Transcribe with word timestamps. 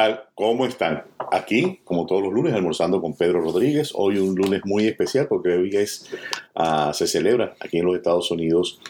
tal? 0.00 0.24
¿Cómo 0.34 0.64
están? 0.64 1.04
Aquí, 1.30 1.80
como 1.84 2.06
todos 2.06 2.22
los 2.22 2.32
lunes, 2.32 2.54
almorzando 2.54 3.02
con 3.02 3.14
Pedro 3.14 3.42
Rodríguez. 3.42 3.92
Hoy 3.94 4.16
un 4.16 4.34
lunes 4.34 4.62
muy 4.64 4.86
especial 4.86 5.26
porque 5.28 5.50
hoy 5.50 5.76
es, 5.76 6.08
ah, 6.54 6.92
se 6.94 7.06
celebra 7.06 7.54
aquí 7.60 7.78
en 7.78 7.84
los 7.84 7.96
Estados 7.96 8.30
Unidos 8.30 8.80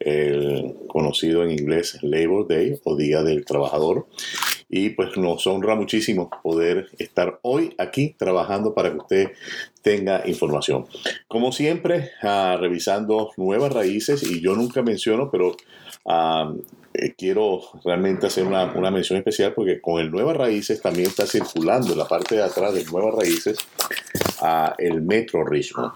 el 0.00 0.74
conocido 0.88 1.44
en 1.44 1.52
inglés 1.52 1.98
Labor 2.02 2.48
Day 2.48 2.80
o 2.82 2.96
Día 2.96 3.22
del 3.22 3.44
Trabajador. 3.44 4.06
Y 4.68 4.90
pues 4.90 5.16
nos 5.16 5.46
honra 5.46 5.76
muchísimo 5.76 6.28
poder 6.42 6.88
estar 6.98 7.38
hoy 7.42 7.72
aquí 7.78 8.16
trabajando 8.18 8.74
para 8.74 8.90
que 8.90 8.98
usted 8.98 9.30
tenga 9.82 10.24
información. 10.26 10.86
Como 11.28 11.52
siempre, 11.52 12.10
ah, 12.22 12.56
revisando 12.60 13.30
nuevas 13.36 13.72
raíces 13.72 14.24
y 14.24 14.40
yo 14.40 14.56
nunca 14.56 14.82
menciono, 14.82 15.30
pero 15.30 15.56
ah, 16.06 16.52
eh, 16.98 17.14
quiero 17.16 17.60
realmente 17.84 18.26
hacer 18.26 18.44
una, 18.44 18.66
mención 18.90 19.18
especial 19.18 19.52
porque 19.54 19.80
con 19.80 20.00
el 20.00 20.10
Nuevas 20.10 20.36
Raíces 20.36 20.80
también 20.80 21.08
está 21.08 21.26
circulando 21.26 21.92
en 21.92 21.98
la 21.98 22.08
parte 22.08 22.36
de 22.36 22.42
atrás 22.42 22.74
de 22.74 22.84
Nuevas 22.84 23.14
Raíces 23.14 23.58
a 24.40 24.74
el 24.78 25.02
Metro 25.02 25.44
Richmond. 25.44 25.92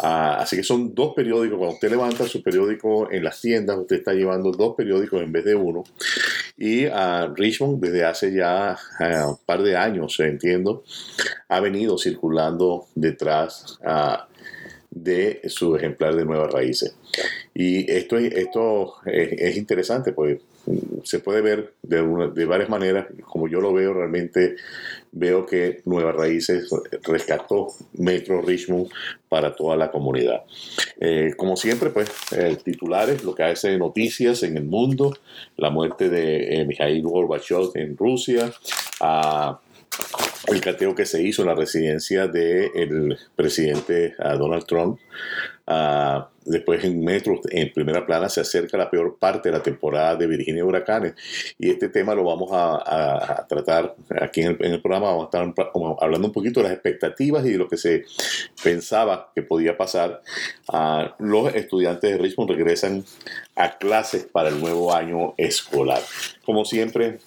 Ah, 0.00 0.38
así 0.40 0.56
que 0.56 0.62
son 0.62 0.94
dos 0.94 1.14
periódicos. 1.14 1.58
Cuando 1.58 1.74
usted 1.74 1.90
levanta 1.90 2.26
su 2.26 2.42
periódico 2.42 3.10
en 3.10 3.24
las 3.24 3.40
tiendas, 3.40 3.78
usted 3.78 3.96
está 3.96 4.12
llevando 4.12 4.50
dos 4.50 4.74
periódicos 4.76 5.22
en 5.22 5.32
vez 5.32 5.44
de 5.44 5.54
uno. 5.54 5.84
Y 6.56 6.86
a 6.86 7.32
Richmond, 7.34 7.80
desde 7.82 8.04
hace 8.04 8.32
ya 8.32 8.76
ah, 9.00 9.26
un 9.28 9.38
par 9.44 9.62
de 9.62 9.76
años, 9.76 10.18
entiendo, 10.20 10.84
ha 11.48 11.60
venido 11.60 11.98
circulando 11.98 12.86
detrás 12.94 13.78
de 14.94 15.42
su 15.46 15.76
ejemplar 15.76 16.14
de 16.14 16.24
Nuevas 16.24 16.52
Raíces. 16.52 16.94
Y 17.52 17.90
esto, 17.90 18.16
esto 18.16 18.94
es, 19.06 19.56
interesante, 19.56 20.12
pues 20.12 20.40
se 21.02 21.18
puede 21.18 21.42
ver 21.42 21.74
de, 21.82 22.02
de, 22.34 22.44
varias 22.46 22.68
maneras. 22.68 23.06
Como 23.24 23.48
yo 23.48 23.60
lo 23.60 23.72
veo, 23.72 23.92
realmente 23.92 24.56
veo 25.12 25.44
que 25.44 25.82
Nuevas 25.84 26.14
Raíces 26.14 26.70
rescató 27.02 27.68
Metro 27.94 28.40
Richmond 28.40 28.88
para 29.28 29.54
toda 29.54 29.76
la 29.76 29.90
comunidad. 29.90 30.42
Eh, 31.00 31.34
como 31.36 31.56
siempre, 31.56 31.90
pues, 31.90 32.10
titulares, 32.64 33.24
lo 33.24 33.34
que 33.34 33.42
hace 33.42 33.76
noticias 33.76 34.42
en 34.42 34.56
el 34.56 34.64
mundo, 34.64 35.16
la 35.56 35.70
muerte 35.70 36.08
de 36.08 36.60
eh, 36.60 36.64
Mikhail 36.64 37.02
Gorbachev 37.02 37.70
en 37.74 37.96
Rusia, 37.96 38.52
el 40.48 40.60
cateo 40.60 40.94
que 40.94 41.06
se 41.06 41.22
hizo 41.22 41.42
en 41.42 41.48
la 41.48 41.54
residencia 41.54 42.26
del 42.28 43.18
presidente 43.34 44.14
Donald 44.18 44.66
Trump, 44.66 44.98
después 46.44 46.84
en 46.84 47.02
Metro, 47.02 47.40
en 47.50 47.72
primera 47.72 48.04
plana, 48.04 48.28
se 48.28 48.40
acerca 48.40 48.76
la 48.76 48.90
peor 48.90 49.16
parte 49.18 49.48
de 49.48 49.56
la 49.56 49.62
temporada 49.62 50.16
de 50.16 50.26
Virginia 50.26 50.64
Huracanes. 50.64 51.14
Y 51.58 51.70
este 51.70 51.88
tema 51.88 52.14
lo 52.14 52.24
vamos 52.24 52.50
a, 52.52 53.46
tratar 53.48 53.94
aquí 54.20 54.42
en 54.42 54.56
el, 54.60 54.82
programa. 54.82 55.06
Vamos 55.06 55.24
a 55.32 55.38
estar 55.38 55.54
hablando 56.00 56.28
un 56.28 56.32
poquito 56.32 56.60
de 56.60 56.64
las 56.64 56.72
expectativas 56.72 57.44
y 57.46 57.52
de 57.52 57.58
lo 57.58 57.68
que 57.68 57.76
se 57.76 58.04
pensaba 58.62 59.30
que 59.34 59.42
podía 59.42 59.76
pasar. 59.76 60.22
los 61.18 61.54
estudiantes 61.54 62.10
de 62.10 62.18
Richmond 62.18 62.50
regresan 62.50 63.04
a 63.56 63.78
clases 63.78 64.24
para 64.24 64.48
el 64.48 64.60
nuevo 64.60 64.94
año 64.94 65.34
escolar. 65.36 66.02
Como 66.44 66.64
siempre, 66.64 67.18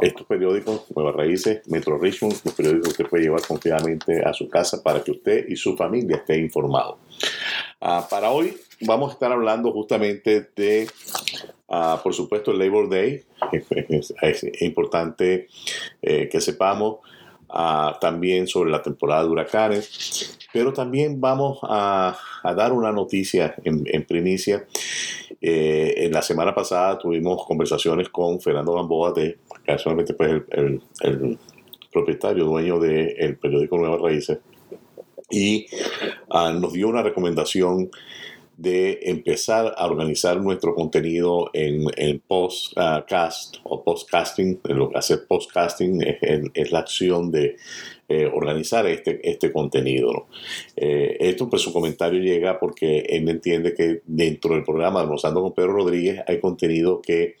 estos 0.00 0.26
periódicos, 0.26 0.84
Nuevas 0.94 1.14
Raíces, 1.14 1.66
Metro 1.68 1.98
Richmond, 1.98 2.40
los 2.44 2.54
periódicos 2.54 2.84
que 2.84 2.90
usted 2.90 3.06
puede 3.06 3.24
llevar 3.24 3.42
confiadamente 3.46 4.22
a 4.22 4.32
su 4.32 4.48
casa 4.48 4.82
para 4.82 5.02
que 5.02 5.12
usted 5.12 5.48
y 5.48 5.56
su 5.56 5.76
familia 5.76 6.16
esté 6.16 6.38
informado. 6.38 6.98
Ah, 7.80 8.06
para 8.08 8.30
hoy 8.30 8.56
vamos 8.80 9.10
a 9.10 9.12
estar 9.14 9.32
hablando 9.32 9.72
justamente 9.72 10.48
de, 10.56 10.88
ah, 11.68 12.00
por 12.02 12.14
supuesto, 12.14 12.50
el 12.50 12.58
Labor 12.58 12.88
Day. 12.88 13.22
Es, 14.22 14.44
importante 14.62 15.48
eh, 16.02 16.28
que 16.30 16.40
sepamos 16.40 16.98
ah, 17.50 17.98
también 18.00 18.46
sobre 18.46 18.70
la 18.70 18.82
temporada 18.82 19.24
de 19.24 19.28
huracanes, 19.28 20.38
pero 20.52 20.72
también 20.72 21.20
vamos 21.20 21.58
a, 21.62 22.16
dar 22.56 22.72
una 22.72 22.92
noticia 22.92 23.54
en, 23.64 24.04
primicia. 24.04 24.66
Eh, 25.46 26.06
en 26.06 26.12
la 26.12 26.22
semana 26.22 26.54
pasada 26.54 26.96
tuvimos 26.96 27.44
conversaciones 27.44 28.08
con 28.08 28.40
Fernando 28.40 28.72
Gamboa, 28.72 29.12
de, 29.12 29.36
casualmente 29.62 30.14
pues, 30.14 30.42
el, 30.52 30.80
el 31.02 31.38
propietario, 31.92 32.46
dueño 32.46 32.80
del 32.80 33.36
periódico 33.36 33.76
Nuevas 33.76 34.00
Raíces, 34.00 34.38
y 35.30 35.66
ah, 36.30 36.50
nos 36.58 36.72
dio 36.72 36.88
una 36.88 37.02
recomendación 37.02 37.90
de 38.56 39.00
empezar 39.02 39.74
a 39.76 39.84
organizar 39.84 40.40
nuestro 40.40 40.74
contenido 40.74 41.50
en, 41.52 41.88
en 41.98 42.20
postcast 42.20 43.56
o 43.64 43.84
postcasting. 43.84 44.60
Lo 44.64 44.88
que 44.88 44.96
hace 44.96 45.18
postcasting 45.18 46.02
es, 46.54 46.72
la 46.72 46.78
acción 46.78 47.30
de 47.30 47.56
eh, 48.08 48.30
organizar 48.32 48.86
este, 48.86 49.18
este 49.28 49.52
contenido. 49.52 50.26
Eh, 50.76 51.16
esto, 51.20 51.48
pues 51.48 51.62
su 51.62 51.72
comentario 51.72 52.20
llega 52.20 52.58
porque 52.58 53.00
él 53.08 53.28
entiende 53.28 53.74
que 53.74 54.02
dentro 54.06 54.54
del 54.54 54.64
programa 54.64 55.00
Almorzando 55.00 55.40
con 55.40 55.54
Pedro 55.54 55.72
Rodríguez 55.72 56.22
hay 56.26 56.38
contenido 56.38 57.00
que 57.00 57.36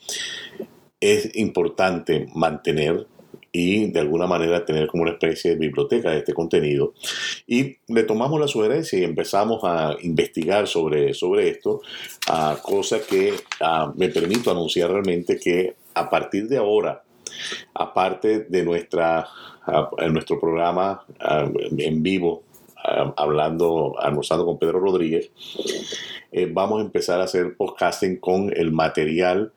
es 1.00 1.36
importante 1.36 2.26
mantener 2.34 3.06
y 3.52 3.90
de 3.90 4.00
alguna 4.00 4.26
manera 4.26 4.64
tener 4.64 4.88
como 4.88 5.04
una 5.04 5.12
especie 5.12 5.52
de 5.52 5.56
biblioteca 5.56 6.10
de 6.10 6.18
este 6.18 6.34
contenido. 6.34 6.94
Y 7.46 7.76
le 7.86 8.02
tomamos 8.02 8.40
la 8.40 8.48
sugerencia 8.48 8.98
y 8.98 9.04
empezamos 9.04 9.60
a 9.62 9.96
investigar 10.02 10.66
sobre, 10.66 11.14
sobre 11.14 11.50
esto, 11.50 11.80
cosa 12.62 13.00
que 13.08 13.34
me 13.94 14.08
permito 14.08 14.50
anunciar 14.50 14.90
realmente 14.90 15.38
que 15.38 15.76
a 15.94 16.10
partir 16.10 16.48
de 16.48 16.56
ahora, 16.56 17.04
aparte 17.74 18.40
de 18.40 18.64
nuestra, 18.64 19.28
nuestro 20.10 20.40
programa 20.40 21.04
en 21.78 22.02
vivo, 22.02 22.42
hablando, 23.16 23.94
almorzando 23.98 24.44
con 24.44 24.58
Pedro 24.58 24.80
Rodríguez, 24.80 25.30
eh, 26.32 26.48
vamos 26.50 26.80
a 26.80 26.84
empezar 26.84 27.20
a 27.20 27.24
hacer 27.24 27.56
podcasting 27.56 28.16
con 28.16 28.52
el 28.54 28.72
material 28.72 29.52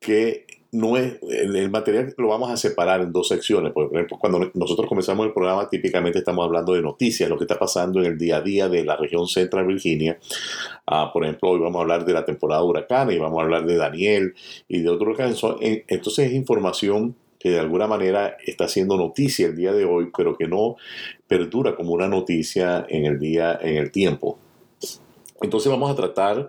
que 0.00 0.46
no 0.72 0.96
es, 0.96 1.18
el 1.22 1.70
material 1.70 2.14
lo 2.16 2.28
vamos 2.28 2.50
a 2.50 2.56
separar 2.56 3.00
en 3.00 3.12
dos 3.12 3.28
secciones. 3.28 3.72
Por 3.72 3.92
ejemplo, 3.92 4.18
cuando 4.18 4.50
nosotros 4.54 4.88
comenzamos 4.88 5.26
el 5.26 5.32
programa, 5.32 5.68
típicamente 5.68 6.20
estamos 6.20 6.44
hablando 6.44 6.74
de 6.74 6.82
noticias, 6.82 7.28
lo 7.28 7.36
que 7.36 7.44
está 7.44 7.58
pasando 7.58 8.00
en 8.00 8.06
el 8.06 8.18
día 8.18 8.36
a 8.36 8.40
día 8.40 8.68
de 8.68 8.84
la 8.84 8.96
región 8.96 9.26
central 9.26 9.66
Virginia. 9.66 10.18
Ah, 10.86 11.10
por 11.12 11.24
ejemplo, 11.24 11.50
hoy 11.50 11.60
vamos 11.60 11.78
a 11.78 11.82
hablar 11.82 12.04
de 12.04 12.12
la 12.12 12.24
temporada 12.24 12.62
de 12.62 12.68
huracanes 12.68 13.16
y 13.16 13.18
vamos 13.18 13.40
a 13.40 13.44
hablar 13.44 13.66
de 13.66 13.76
Daniel 13.76 14.34
y 14.68 14.80
de 14.80 14.88
otros 14.88 15.08
huracanes. 15.08 15.42
Entonces 15.88 16.28
es 16.28 16.34
información 16.34 17.16
que 17.40 17.50
de 17.50 17.58
alguna 17.58 17.88
manera 17.88 18.36
está 18.46 18.68
siendo 18.68 18.96
noticia 18.96 19.46
el 19.46 19.56
día 19.56 19.72
de 19.72 19.86
hoy, 19.86 20.10
pero 20.16 20.36
que 20.36 20.46
no 20.46 20.76
perdura 21.26 21.74
como 21.74 21.94
una 21.94 22.06
noticia 22.06 22.86
en 22.88 23.06
el 23.06 23.18
día, 23.18 23.58
en 23.60 23.76
el 23.76 23.90
tiempo. 23.90 24.38
Entonces 25.40 25.72
vamos 25.72 25.90
a 25.90 25.96
tratar 25.96 26.48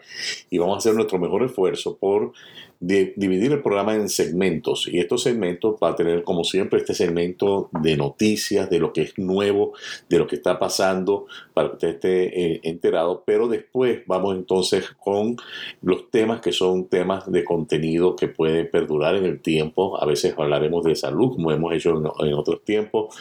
y 0.50 0.58
vamos 0.58 0.76
a 0.76 0.78
hacer 0.80 0.94
nuestro 0.94 1.18
mejor 1.18 1.44
esfuerzo 1.44 1.96
por 1.96 2.34
de 2.82 3.14
dividir 3.16 3.52
el 3.52 3.62
programa 3.62 3.94
en 3.94 4.10
segmentos. 4.10 4.90
Y 4.92 5.00
estos 5.00 5.22
segmentos 5.22 5.76
va 5.82 5.90
a 5.90 5.96
tener 5.96 6.24
como 6.24 6.44
siempre 6.44 6.80
este 6.80 6.96
segmento 6.96 7.70
de 7.80 7.96
noticias, 7.96 8.72
de 8.72 8.80
lo 8.80 8.92
que 8.92 9.04
es 9.04 9.18
nuevo, 9.20 9.74
de 10.10 10.18
lo 10.18 10.26
que 10.26 10.36
está 10.36 10.58
pasando 10.58 11.28
para 11.54 11.70
que 11.70 11.74
usted 11.76 11.88
esté 11.90 12.54
eh, 12.54 12.62
enterado, 12.64 13.22
pero 13.24 13.48
después 13.48 14.02
vamos 14.08 14.36
entonces 14.36 14.90
con 15.00 15.38
los 15.84 16.10
temas 16.10 16.42
que 16.42 16.52
son 16.52 16.88
temas 16.88 17.32
de 17.32 17.44
contenido 17.44 18.16
que 18.16 18.28
pueden 18.28 18.70
perdurar 18.72 19.16
en 19.16 19.26
el 19.26 19.42
tiempo, 19.42 20.02
a 20.02 20.06
veces 20.08 20.34
hablaremos 20.36 20.84
de 20.84 20.96
salud 20.96 21.36
como 21.36 21.52
hemos 21.52 21.74
hecho 21.74 21.92
en, 22.20 22.34
otros 22.34 22.64
tiempos, 22.64 23.16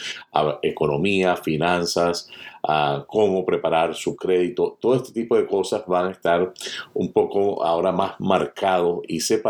economía, 0.63 1.37
finanzas, 1.37 2.31
cómo 3.07 3.45
preparar 3.45 3.95
su 3.95 4.17
crédito, 4.17 4.79
todo 4.81 4.95
este 4.95 5.13
tipo 5.13 5.37
de 5.37 5.47
cosas 5.47 5.85
van 5.87 6.07
a 6.07 6.11
estar 6.13 6.53
un 6.95 7.13
poco 7.13 7.63
ahora 7.65 7.93
más 7.93 8.15
marcados 8.19 9.01
y 9.07 9.21
separados 9.21 9.50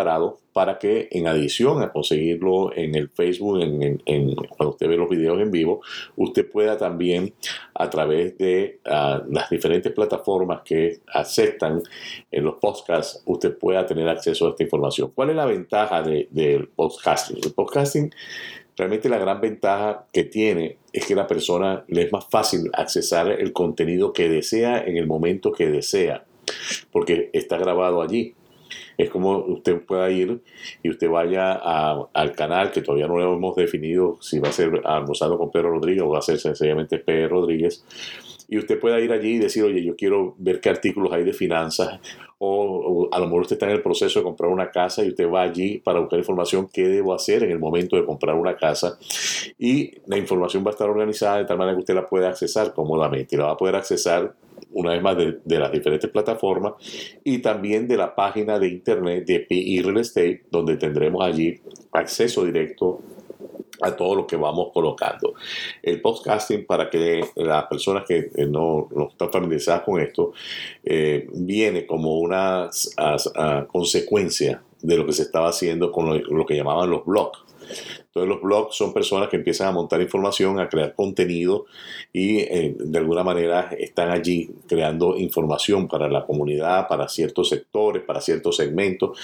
para 0.53 0.79
que 0.79 1.09
en 1.11 1.27
adición 1.27 1.83
a 1.83 1.93
conseguirlo 1.93 2.75
en 2.77 2.95
el 2.95 3.09
Facebook, 3.09 3.61
en, 3.61 4.35
cuando 4.35 4.71
usted 4.71 4.89
ve 4.89 4.97
los 4.97 5.09
videos 5.09 5.41
en 5.41 5.51
vivo, 5.51 5.81
usted 6.17 6.51
pueda 6.51 6.77
también 6.77 7.33
a 7.75 7.89
través 7.89 8.37
de 8.39 8.81
ah, 8.87 9.23
las 9.29 9.49
diferentes 9.51 9.93
plataformas 9.93 10.63
que 10.65 11.01
aceptan 11.13 11.83
en 12.31 12.45
los 12.45 12.55
podcasts, 12.57 13.23
usted 13.27 13.57
pueda 13.57 13.87
tener 13.87 14.09
acceso 14.09 14.47
a 14.47 14.51
esta 14.51 14.65
información. 14.65 15.13
¿Cuál 15.15 15.31
es 15.31 15.37
la 15.37 15.47
ventaja 15.47 16.03
del 16.03 16.69
podcasting? 16.75 17.39
El 17.45 17.53
podcasting 17.53 18.11
realmente 18.81 19.11
la 19.11 19.19
gran 19.19 19.43
ventaja 19.43 20.07
que 20.11 20.25
tiene 20.25 20.79
es 20.93 21.05
que 21.05 21.15
la 21.15 21.27
persona 21.27 21.85
le 21.89 22.03
es 22.03 22.13
más 22.13 22.27
fácil 22.31 22.71
accesar 22.73 23.31
el 23.31 23.53
contenido 23.53 24.13
que 24.15 24.29
desea 24.29 24.83
en 24.83 24.97
el 24.97 25.07
momento 25.07 25.53
que 25.53 25.67
desea, 25.67 26.25
porque 26.91 27.29
está 27.35 27.59
grabado 27.59 28.01
allí. 28.01 28.35
Es 29.01 29.09
como 29.09 29.39
usted 29.39 29.81
pueda 29.81 30.11
ir 30.11 30.43
y 30.83 30.91
usted 30.91 31.09
vaya 31.09 31.53
al 31.55 32.33
canal 32.33 32.71
que 32.71 32.83
todavía 32.83 33.07
no 33.07 33.17
lo 33.17 33.35
hemos 33.35 33.57
definido 33.57 34.19
si 34.21 34.39
va 34.39 34.51
a 34.51 34.53
ser 34.53 34.83
almorzado 34.85 35.39
con 35.39 35.51
Pedro 35.51 35.71
Rodríguez 35.71 36.03
o 36.03 36.11
va 36.11 36.19
a 36.19 36.23
ser 36.23 36.39
sencillamente 36.39 36.99
Pedro 36.99 37.41
Rodríguez 37.41 37.85
y 38.47 38.59
usted 38.59 38.81
pueda 38.81 38.99
ir 39.01 39.13
allí 39.13 39.37
y 39.37 39.39
decir, 39.39 39.63
oye, 39.63 39.83
yo 39.83 39.95
quiero 39.95 40.35
ver 40.37 40.61
qué 40.61 40.69
artículos 40.69 41.13
hay 41.13 41.23
de 41.23 41.33
finanzas 41.33 42.01
o, 42.39 43.09
a 43.13 43.19
lo 43.19 43.27
mejor 43.27 43.43
usted 43.43 43.57
está 43.57 43.67
en 43.67 43.73
el 43.73 43.83
proceso 43.83 44.19
de 44.19 44.25
comprar 44.25 44.51
una 44.51 44.71
casa 44.71 45.05
y 45.05 45.09
usted 45.09 45.31
va 45.31 45.43
allí 45.43 45.79
para 45.79 46.01
buscar 46.01 46.19
información 46.19 46.69
qué 46.71 46.89
debo 46.89 47.15
hacer 47.15 47.45
en 47.45 47.53
el 47.53 47.59
momento 47.59 47.97
de 47.97 48.05
comprar 48.05 48.35
una 48.35 48.57
casa 48.57 48.99
y 49.59 49.93
la 50.07 50.19
información 50.19 50.65
va 50.65 50.71
a 50.71 50.73
estar 50.73 50.91
organizada 50.91 51.39
de 51.39 51.45
tal 51.45 51.59
manera 51.59 51.77
que 51.77 51.81
usted 51.81 51.95
la 51.95 52.07
pueda 52.07 52.29
accesar 52.29 52.75
cómodamente 52.75 53.37
la 53.37 53.45
va 53.45 53.53
a 53.53 53.57
poder 53.57 53.77
accesar 53.77 54.35
una 54.73 54.93
vez 54.93 55.03
más 55.03 55.17
de, 55.17 55.59
las 55.59 55.73
diferentes 55.73 56.11
plataformas 56.11 56.75
y 57.25 57.39
también 57.39 57.89
de 57.89 57.97
la 57.97 58.15
página 58.15 58.59
de 58.59 58.69
internet 58.69 59.25
de 59.27 59.41
PI 59.41 59.83
Real 59.83 59.99
Estate 59.99 60.45
donde 60.51 60.77
tendremos 60.77 61.25
allí 61.25 61.61
acceso 61.93 62.45
directo 62.45 63.01
a 63.83 63.97
todo 63.97 64.15
lo 64.15 64.27
que 64.27 64.37
vamos 64.37 64.69
colocando. 64.73 65.35
El 65.83 66.01
podcasting, 66.01 66.67
para 66.67 66.91
que 66.91 67.25
las 67.37 67.65
personas 67.65 68.05
que 68.07 68.31
eh, 68.35 68.47
no, 68.47 68.89
están 69.11 69.31
familiarizadas 69.31 69.83
con 69.83 70.01
esto, 70.01 70.33
eh, 70.85 71.27
viene 71.33 71.87
como 71.87 72.19
una 72.19 72.69
consecuencia 73.69 74.63
de 74.83 74.97
lo 74.97 75.07
que 75.07 75.13
se 75.13 75.23
estaba 75.23 75.49
haciendo 75.49 75.93
con 75.93 76.23
lo, 76.23 76.47
que 76.47 76.57
llamaban 76.57 76.91
los 76.91 77.05
blogs. 77.05 77.39
Entonces 78.11 78.29
los 78.29 78.43
blogs 78.43 78.75
son 78.75 78.93
personas 78.93 79.29
que 79.29 79.37
empiezan 79.37 79.69
a 79.69 79.73
montar 79.73 80.01
información, 80.01 80.59
a 80.59 80.69
crear 80.69 80.97
contenido 80.97 81.67
y 82.13 82.39
eh, 82.39 82.75
de 82.77 82.99
alguna 82.99 83.23
manera 83.23 83.71
están 83.79 84.11
allí 84.11 84.51
creando 84.67 85.17
información 85.17 85.87
para 85.87 86.09
la 86.09 86.27
comunidad, 86.27 86.89
para 86.89 87.09
ciertos 87.09 87.51
sectores, 87.51 88.03
para 88.03 88.21
ciertos 88.21 88.57
segmentos. 88.57 89.17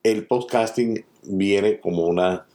El 0.00 0.26
podcasting 0.28 1.04
viene 1.24 1.80
como 1.80 2.06
una 2.06 2.46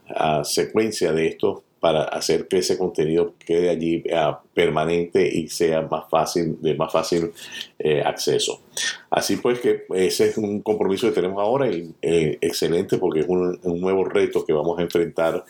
secuencia 0.44 1.12
de 1.12 1.28
esto 1.28 1.64
para 1.80 2.04
hacer 2.04 2.48
que 2.48 2.60
ese 2.60 2.78
contenido 2.78 3.34
quede 3.40 3.70
allí 3.70 4.04
ah, 4.14 4.42
permanente 4.54 5.28
y 5.28 5.48
sea 5.48 5.82
más 5.82 6.10
fácil, 6.10 6.58
de 6.62 6.76
más 6.76 6.92
fácil 6.92 7.32
eh, 7.78 8.02
acceso. 8.04 8.62
Así 9.10 9.38
pues 9.38 9.60
que 9.60 9.86
ese 9.96 10.28
es 10.28 10.38
un 10.38 10.62
compromiso 10.62 11.08
que 11.08 11.14
tenemos 11.14 11.42
ahora 11.42 11.70
y 11.72 11.94
eh, 12.02 12.38
excelente 12.42 12.98
porque 12.98 13.22
es 13.22 13.28
un, 13.28 13.60
nuevo 13.64 14.04
reto 14.04 14.46
que 14.46 14.54
vamos 14.54 14.78
a 14.80 14.82
enfrentar 14.82 15.44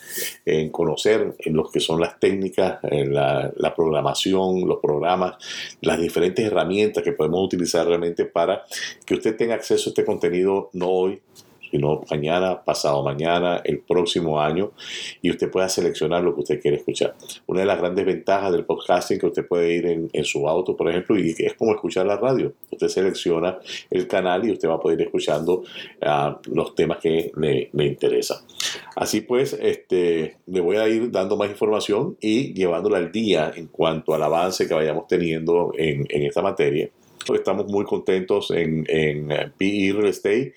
en 0.45 0.69
conocer 0.69 1.35
en 1.39 1.55
lo 1.55 1.69
que 1.69 1.79
son 1.79 1.99
las 1.99 2.19
técnicas, 2.19 2.79
la 2.83 3.73
programación, 3.75 4.67
los 4.67 4.79
programas, 4.79 5.35
las 5.81 5.99
diferentes 5.99 6.45
herramientas 6.45 7.03
que 7.03 7.11
podemos 7.11 7.43
utilizar 7.43 7.87
realmente 7.87 8.25
para 8.25 8.63
que 9.05 9.15
usted 9.15 9.35
tenga 9.35 9.55
acceso 9.55 9.89
a 9.89 9.91
este 9.91 10.05
contenido 10.05 10.69
no 10.73 10.89
hoy, 10.89 11.21
sino 11.71 12.01
mañana, 12.09 12.63
pasado 12.63 13.03
mañana, 13.03 13.61
el 13.63 13.79
próximo 13.79 14.41
año, 14.41 14.71
y 15.21 15.31
usted 15.31 15.49
pueda 15.49 15.69
seleccionar 15.69 16.23
lo 16.23 16.33
que 16.33 16.41
usted 16.41 16.61
quiere 16.61 16.77
escuchar. 16.77 17.15
Una 17.47 17.61
de 17.61 17.65
las 17.65 17.79
grandes 17.79 18.05
ventajas 18.05 18.51
del 18.51 18.65
podcasting 18.65 19.19
que 19.19 19.27
usted 19.27 19.47
puede 19.47 19.73
ir 19.73 19.85
en, 19.85 20.25
su 20.25 20.47
auto, 20.47 20.75
por 20.75 20.89
ejemplo, 20.89 21.17
y 21.17 21.33
es 21.37 21.53
como 21.53 21.73
escuchar 21.73 22.05
la 22.05 22.17
radio. 22.17 22.53
Usted 22.71 22.87
selecciona 22.87 23.59
el 23.89 24.07
canal 24.07 24.45
y 24.47 24.51
usted 24.51 24.69
va 24.69 24.75
a 24.75 24.79
poder 24.79 24.99
ir 24.99 25.07
escuchando 25.07 25.63
ah, 26.01 26.39
los 26.51 26.75
temas 26.75 26.97
que 26.99 27.31
le, 27.35 27.69
le 27.71 27.85
interesan. 27.85 28.39
Así 28.95 29.21
pues, 29.21 29.53
este, 29.53 30.37
le 30.45 30.59
voy 30.59 30.77
a 30.77 30.87
ir 30.87 31.11
dando 31.11 31.37
más 31.37 31.49
información 31.49 32.17
y 32.19 32.53
llevándola 32.53 32.97
al 32.97 33.11
día 33.11 33.51
en 33.55 33.67
cuanto 33.67 34.13
al 34.13 34.23
avance 34.23 34.67
que 34.67 34.73
vayamos 34.73 35.07
teniendo 35.07 35.71
en, 35.77 36.05
en 36.09 36.23
esta 36.23 36.41
materia. 36.41 36.89
Estamos 37.33 37.67
muy 37.67 37.85
contentos 37.85 38.51
en, 38.51 38.85
en 38.87 39.27
PE 39.57 39.93
Real 39.93 40.07
Estate 40.07 40.53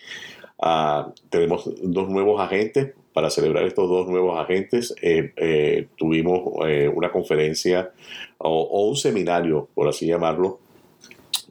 Ah, 0.65 1.13
tenemos 1.29 1.69
dos 1.83 2.09
nuevos 2.09 2.41
agentes. 2.41 2.95
Para 3.13 3.29
celebrar 3.29 3.65
estos 3.65 3.91
dos 3.91 4.09
nuevos 4.09 4.39
agentes, 4.39 4.95
eh, 5.03 5.33
eh, 5.37 5.89
tuvimos 5.99 6.67
eh, 6.67 6.89
una 6.89 7.11
conferencia 7.11 7.91
o, 8.39 8.89
un 8.89 8.97
seminario, 8.97 9.69
por 9.75 9.89
así 9.89 10.07
llamarlo, 10.07 10.61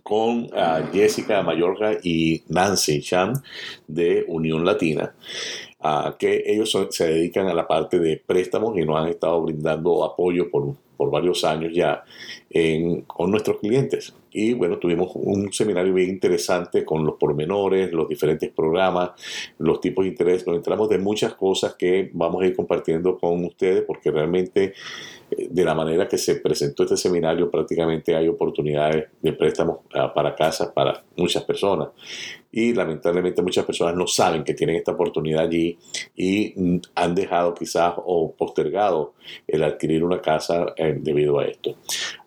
con 0.01 0.49
ah, 0.55 0.81
Jessica 0.91 1.43
Mayorga 1.43 1.97
y 2.01 2.41
Nancy 2.47 3.01
Chan 3.01 3.33
de 3.85 4.23
Unión 4.27 4.65
Latina. 4.65 5.13
Ah, 5.81 6.15
que 6.17 6.43
ellos 6.45 6.75
se 6.89 7.07
dedican 7.07 7.47
a 7.47 7.53
la 7.53 7.67
parte 7.67 7.99
de 7.99 8.17
préstamos 8.17 8.77
y 8.77 8.85
nos 8.85 8.97
han 8.97 9.09
estado 9.09 9.41
brindando 9.41 10.05
apoyo 10.05 10.49
por, 10.49 10.75
por 11.01 11.09
varios 11.09 11.43
años 11.45 11.71
ya 11.73 12.03
con 13.07 13.31
nuestros 13.31 13.57
clientes. 13.57 14.13
Y 14.31 14.53
bueno, 14.53 14.77
tuvimos 14.77 15.09
un 15.15 15.51
seminario 15.51 15.95
bien 15.95 16.09
interesante 16.09 16.85
con 16.85 17.03
los 17.03 17.15
pormenores, 17.15 17.91
los 17.91 18.07
diferentes 18.07 18.51
programas, 18.51 19.09
los 19.57 19.81
tipos 19.81 20.05
de 20.05 20.11
interés. 20.11 20.45
Nos 20.45 20.57
entramos 20.57 20.89
de 20.89 20.99
muchas 20.99 21.33
cosas 21.33 21.73
que 21.73 22.11
vamos 22.13 22.43
a 22.43 22.45
ir 22.45 22.55
compartiendo 22.55 23.17
con 23.17 23.43
ustedes 23.45 23.81
porque 23.81 24.11
realmente 24.11 24.73
eh, 25.31 25.47
de 25.49 25.65
la 25.65 25.73
manera 25.73 26.07
que 26.07 26.19
se 26.19 26.35
presentó 26.35 26.83
este 26.83 26.97
seminario 26.97 27.49
prácticamente 27.49 28.15
hay 28.15 28.27
oportunidades 28.27 29.07
de 29.23 29.33
préstamos 29.33 29.79
ah, 29.95 30.13
para 30.13 30.35
casa 30.35 30.71
para 30.71 31.03
muchas 31.17 31.43
personas 31.45 31.89
y 32.51 32.73
lamentablemente 32.73 33.41
muchas 33.41 33.65
personas 33.65 33.95
no 33.95 34.07
saben 34.07 34.43
que 34.43 34.53
tienen 34.53 34.75
esta 34.75 34.91
oportunidad 34.91 35.43
allí 35.43 35.77
y 36.15 36.53
mm, 36.55 36.77
han 36.95 37.15
dejado 37.15 37.53
quizás 37.53 37.93
o 37.97 38.33
postergado 38.33 39.13
el 39.47 39.63
adquirir 39.63 40.03
una 40.03 40.21
casa 40.21 40.73
eh, 40.75 40.97
debido 40.99 41.39
a 41.39 41.45
esto. 41.45 41.75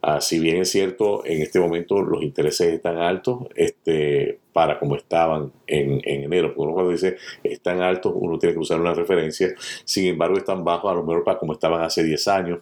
Ah, 0.07 0.21
si 0.21 0.39
bien 0.39 0.59
es 0.59 0.71
cierto, 0.71 1.25
en 1.25 1.41
este 1.41 1.59
momento 1.59 2.03
los 2.03 2.23
intereses 2.23 2.75
están 2.75 2.99
altos, 2.99 3.49
este, 3.55 4.39
para 4.55 4.79
como 4.79 4.97
estaban 4.97 5.51
en, 5.67 6.01
enero, 6.05 6.49
porque 6.49 6.61
uno 6.61 6.75
cuando 6.75 6.93
dice 6.93 7.17
están 7.43 7.81
altos, 7.81 8.13
uno 8.15 8.39
tiene 8.39 8.53
que 8.55 8.61
usar 8.61 8.79
una 8.81 8.95
referencia, 8.95 9.53
sin 9.85 10.07
embargo 10.07 10.37
están 10.37 10.63
bajos 10.63 10.93
a 10.93 10.95
lo 10.95 11.03
mejor 11.03 11.25
para 11.25 11.39
como 11.39 11.55
estaban 11.55 11.83
hace 11.83 12.05
10 12.05 12.29
años, 12.29 12.59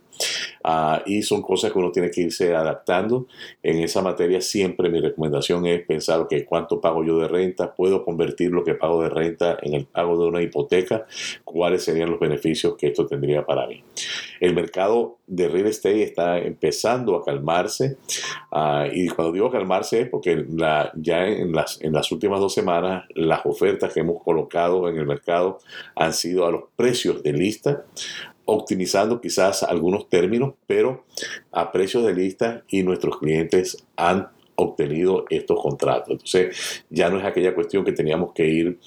ah, 0.64 1.02
y 1.04 1.22
son 1.22 1.42
cosas 1.42 1.72
que 1.72 1.78
uno 1.78 1.90
tiene 1.90 2.10
que 2.10 2.22
irse 2.22 2.54
adaptando. 2.54 3.26
En 3.62 3.80
esa 3.80 4.02
materia 4.02 4.40
siempre 4.40 4.88
mi 4.88 5.00
recomendación 5.00 5.66
es 5.66 5.84
pensar, 5.84 6.26
que 6.30 6.44
¿cuánto 6.44 6.80
pago 6.80 7.04
yo 7.04 7.18
de 7.18 7.28
renta? 7.28 7.74
¿Puedo 7.74 8.04
convertir 8.04 8.52
lo 8.52 8.64
que 8.64 8.74
pago 8.74 9.02
de 9.02 9.10
renta 9.10 9.58
en 9.60 9.74
el 9.74 9.84
pago 9.84 10.16
de 10.16 10.28
una 10.28 10.40
hipoteca? 10.42 11.06
¿Cuáles 11.44 11.84
serían 11.84 12.10
los 12.10 12.20
beneficios 12.20 12.76
que 12.76 12.86
esto 12.86 13.04
tendría 13.04 13.44
para 13.44 13.66
mí? 13.66 13.84
El 14.40 14.54
mercado 14.54 15.18
de 15.26 15.48
real 15.48 15.66
estate 15.66 16.02
está 16.02 16.38
empezando 16.38 17.16
a 17.16 17.24
calmarse, 17.32 17.96
ah, 18.50 18.86
y 18.92 19.08
cuando 19.08 19.32
digo 19.32 19.50
calmarse 19.50 20.02
es 20.02 20.08
porque 20.08 20.44
ya 20.94 21.26
en 21.26 21.52
las 21.52 21.80
en 21.80 21.92
las 21.92 22.12
últimas 22.12 22.40
dos 22.40 22.52
semanas 22.52 23.04
las 23.14 23.40
ofertas 23.44 23.92
que 23.92 24.00
hemos 24.00 24.22
colocado 24.22 24.88
en 24.88 24.98
el 24.98 25.06
mercado 25.06 25.58
han 25.96 26.12
sido 26.12 26.46
a 26.46 26.50
los 26.50 26.64
precios 26.76 27.22
de 27.22 27.32
lista, 27.32 27.84
optimizando 28.44 29.20
quizás 29.20 29.62
algunos 29.62 30.08
términos, 30.08 30.54
pero 30.66 31.04
a 31.52 31.72
precios 31.72 32.04
de 32.04 32.14
lista 32.14 32.62
y 32.68 32.82
nuestros 32.82 33.18
clientes 33.18 33.84
han 33.96 34.28
obtenido 34.56 35.24
estos 35.30 35.60
contratos. 35.60 36.10
Entonces 36.10 36.84
ya 36.90 37.08
no 37.08 37.18
es 37.18 37.24
aquella 37.24 37.54
cuestión 37.54 37.84
que 37.84 37.92
teníamos 37.92 38.32
que 38.32 38.46
ir 38.46 38.78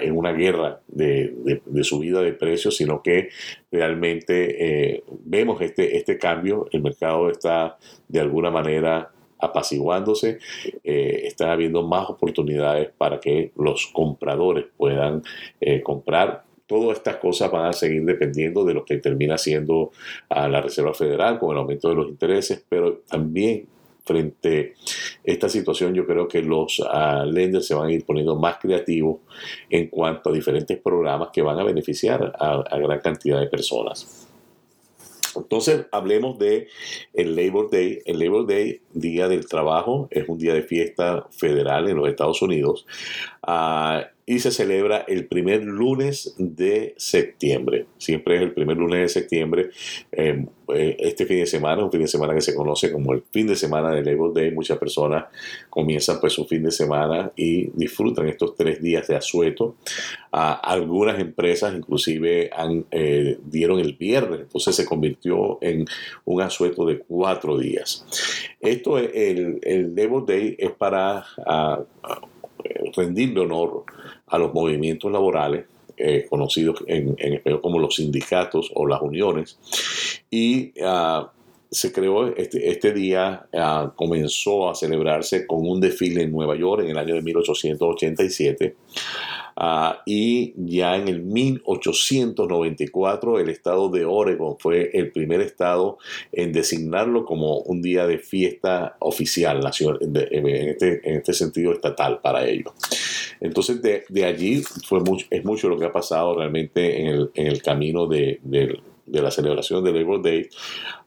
en 0.00 0.16
una 0.16 0.32
guerra 0.32 0.80
de, 0.88 1.60
subida 1.82 2.20
de 2.20 2.32
precios, 2.32 2.76
sino 2.76 3.02
que 3.02 3.28
realmente 3.70 4.94
eh, 4.94 5.04
vemos 5.24 5.60
este, 5.60 5.96
este 5.96 6.18
cambio, 6.18 6.66
el 6.72 6.82
mercado 6.82 7.30
está 7.30 7.78
de 8.08 8.20
alguna 8.20 8.50
manera 8.50 9.10
apaciguándose, 9.42 10.38
eh, 10.84 11.22
están 11.24 11.50
habiendo 11.50 11.82
más 11.82 12.08
oportunidades 12.08 12.90
para 12.96 13.18
que 13.18 13.52
los 13.56 13.88
compradores 13.88 14.66
puedan 14.76 15.22
eh, 15.60 15.82
comprar. 15.82 16.44
Todas 16.66 16.98
estas 16.98 17.16
cosas 17.16 17.50
van 17.50 17.66
a 17.66 17.72
seguir 17.72 18.04
dependiendo 18.04 18.64
de 18.64 18.72
lo 18.72 18.84
que 18.84 18.96
termina 18.98 19.36
siendo 19.36 19.90
a 20.28 20.48
la 20.48 20.62
Reserva 20.62 20.94
Federal 20.94 21.38
con 21.38 21.50
el 21.50 21.58
aumento 21.58 21.88
de 21.88 21.96
los 21.96 22.08
intereses, 22.08 22.64
pero 22.68 23.02
también 23.08 23.66
frente 24.04 24.74
a 24.74 25.20
esta 25.24 25.48
situación 25.48 25.94
yo 25.94 26.06
creo 26.06 26.28
que 26.28 26.42
los 26.42 26.80
uh, 26.80 27.24
lenders 27.24 27.66
se 27.66 27.74
van 27.74 27.88
a 27.88 27.92
ir 27.92 28.04
poniendo 28.04 28.36
más 28.36 28.58
creativos 28.58 29.20
en 29.70 29.88
cuanto 29.88 30.30
a 30.30 30.32
diferentes 30.32 30.78
programas 30.78 31.28
que 31.32 31.42
van 31.42 31.58
a 31.58 31.64
beneficiar 31.64 32.32
a, 32.38 32.64
a 32.68 32.78
gran 32.78 33.00
cantidad 33.00 33.40
de 33.40 33.46
personas. 33.46 34.28
Entonces, 35.34 35.86
hablemos 35.92 36.38
de 36.38 36.68
el 37.14 37.34
Labor 37.34 37.70
Day. 37.70 38.00
El 38.04 38.18
Labor 38.18 38.46
Day, 38.46 38.80
Día 38.94 39.28
del 39.28 39.46
Trabajo, 39.46 40.08
es 40.10 40.28
un 40.28 40.38
día 40.38 40.54
de 40.54 40.62
fiesta 40.62 41.26
federal 41.30 41.88
en 41.88 41.96
los 41.96 42.08
Estados 42.08 42.42
Unidos. 42.42 42.86
Uh, 43.46 44.02
y 44.24 44.38
se 44.38 44.52
celebra 44.52 45.04
el 45.08 45.26
primer 45.26 45.64
lunes 45.64 46.34
de 46.38 46.94
septiembre. 46.96 47.86
Siempre 47.98 48.36
es 48.36 48.42
el 48.42 48.52
primer 48.52 48.76
lunes 48.76 49.00
de 49.00 49.08
septiembre. 49.08 49.70
Em, 50.12 50.46
eh, 50.72 50.96
este 51.00 51.26
fin 51.26 51.38
de 51.38 51.46
semana, 51.46 51.84
un 51.84 51.90
fin 51.90 52.00
de 52.00 52.08
semana 52.08 52.32
que 52.32 52.40
se 52.40 52.54
conoce 52.54 52.92
como 52.92 53.12
el 53.12 53.24
fin 53.32 53.48
de 53.48 53.56
semana 53.56 53.90
de 53.90 54.02
Labor 54.02 54.32
Day. 54.32 54.52
Muchas 54.52 54.78
personas 54.78 55.24
comienzan 55.68 56.20
pues 56.20 56.34
su 56.34 56.46
fin 56.46 56.62
de 56.62 56.70
semana 56.70 57.32
y 57.34 57.70
disfrutan 57.74 58.28
estos 58.28 58.54
tres 58.54 58.80
días 58.80 59.08
de 59.08 59.16
asueto. 59.16 59.76
algunas 60.30 61.18
empresas 61.18 61.74
inclusive 61.74 62.50
eh, 62.90 63.38
dieron 63.44 63.80
el 63.80 63.94
viernes, 63.94 64.40
entonces 64.40 64.74
se 64.76 64.86
convirtió 64.86 65.58
en 65.60 65.84
un 66.24 66.40
asueto 66.40 66.86
de 66.86 67.00
cuatro 67.00 67.58
días. 67.58 68.06
Esto, 68.82 68.98
el, 68.98 69.60
el 69.62 69.94
Labor 69.94 70.26
Day 70.26 70.56
es 70.58 70.72
para 70.72 71.24
rendirle 72.96 73.40
honor 73.42 73.84
a 74.26 74.38
los 74.38 74.52
movimientos 74.52 75.12
laborales, 75.12 75.66
eh, 75.96 76.26
conocidos 76.28 76.82
en, 76.88 77.14
español 77.16 77.60
como 77.60 77.78
los 77.78 77.94
sindicatos 77.94 78.72
o 78.74 78.84
las 78.84 79.00
uniones, 79.00 79.56
y 80.28 80.72
ah, 80.84 81.30
se 81.72 81.90
creó 81.90 82.36
este, 82.36 82.70
este 82.70 82.92
día, 82.92 83.46
ah, 83.54 83.92
comenzó 83.96 84.68
a 84.68 84.74
celebrarse 84.74 85.46
con 85.46 85.66
un 85.66 85.80
desfile 85.80 86.22
en 86.22 86.30
Nueva 86.30 86.54
York 86.54 86.82
en 86.84 86.90
el 86.90 86.98
año 86.98 87.14
de 87.14 87.22
1887. 87.22 88.76
Ah, 89.56 90.02
y 90.06 90.54
ya 90.56 90.96
en 90.96 91.08
el 91.08 91.22
1894 91.22 93.38
el 93.38 93.48
estado 93.48 93.88
de 93.88 94.04
Oregon 94.04 94.56
fue 94.58 94.90
el 94.92 95.12
primer 95.12 95.40
estado 95.40 95.98
en 96.30 96.52
designarlo 96.52 97.24
como 97.24 97.58
un 97.58 97.82
día 97.82 98.06
de 98.06 98.18
fiesta 98.18 98.96
oficial 99.00 99.60
en, 100.00 100.46
este, 100.46 101.00
en 101.04 101.16
este 101.16 101.32
sentido 101.32 101.72
estatal 101.72 102.20
para 102.20 102.46
ellos. 102.46 102.72
Entonces 103.40 103.82
de, 103.82 104.04
de 104.08 104.24
allí 104.24 104.62
fue 104.86 105.00
es 105.30 105.44
mucho 105.44 105.68
lo 105.68 105.78
que 105.78 105.86
ha 105.86 105.92
pasado 105.92 106.36
realmente 106.36 107.00
en 107.00 107.06
el, 107.08 107.30
en 107.34 107.46
el 107.46 107.62
camino 107.62 108.06
de, 108.06 108.40
de, 108.42 108.78
de, 109.06 109.22
la 109.22 109.30
celebración 109.30 109.84
del 109.84 109.94
Labor 109.94 110.22
Day. 110.22 110.48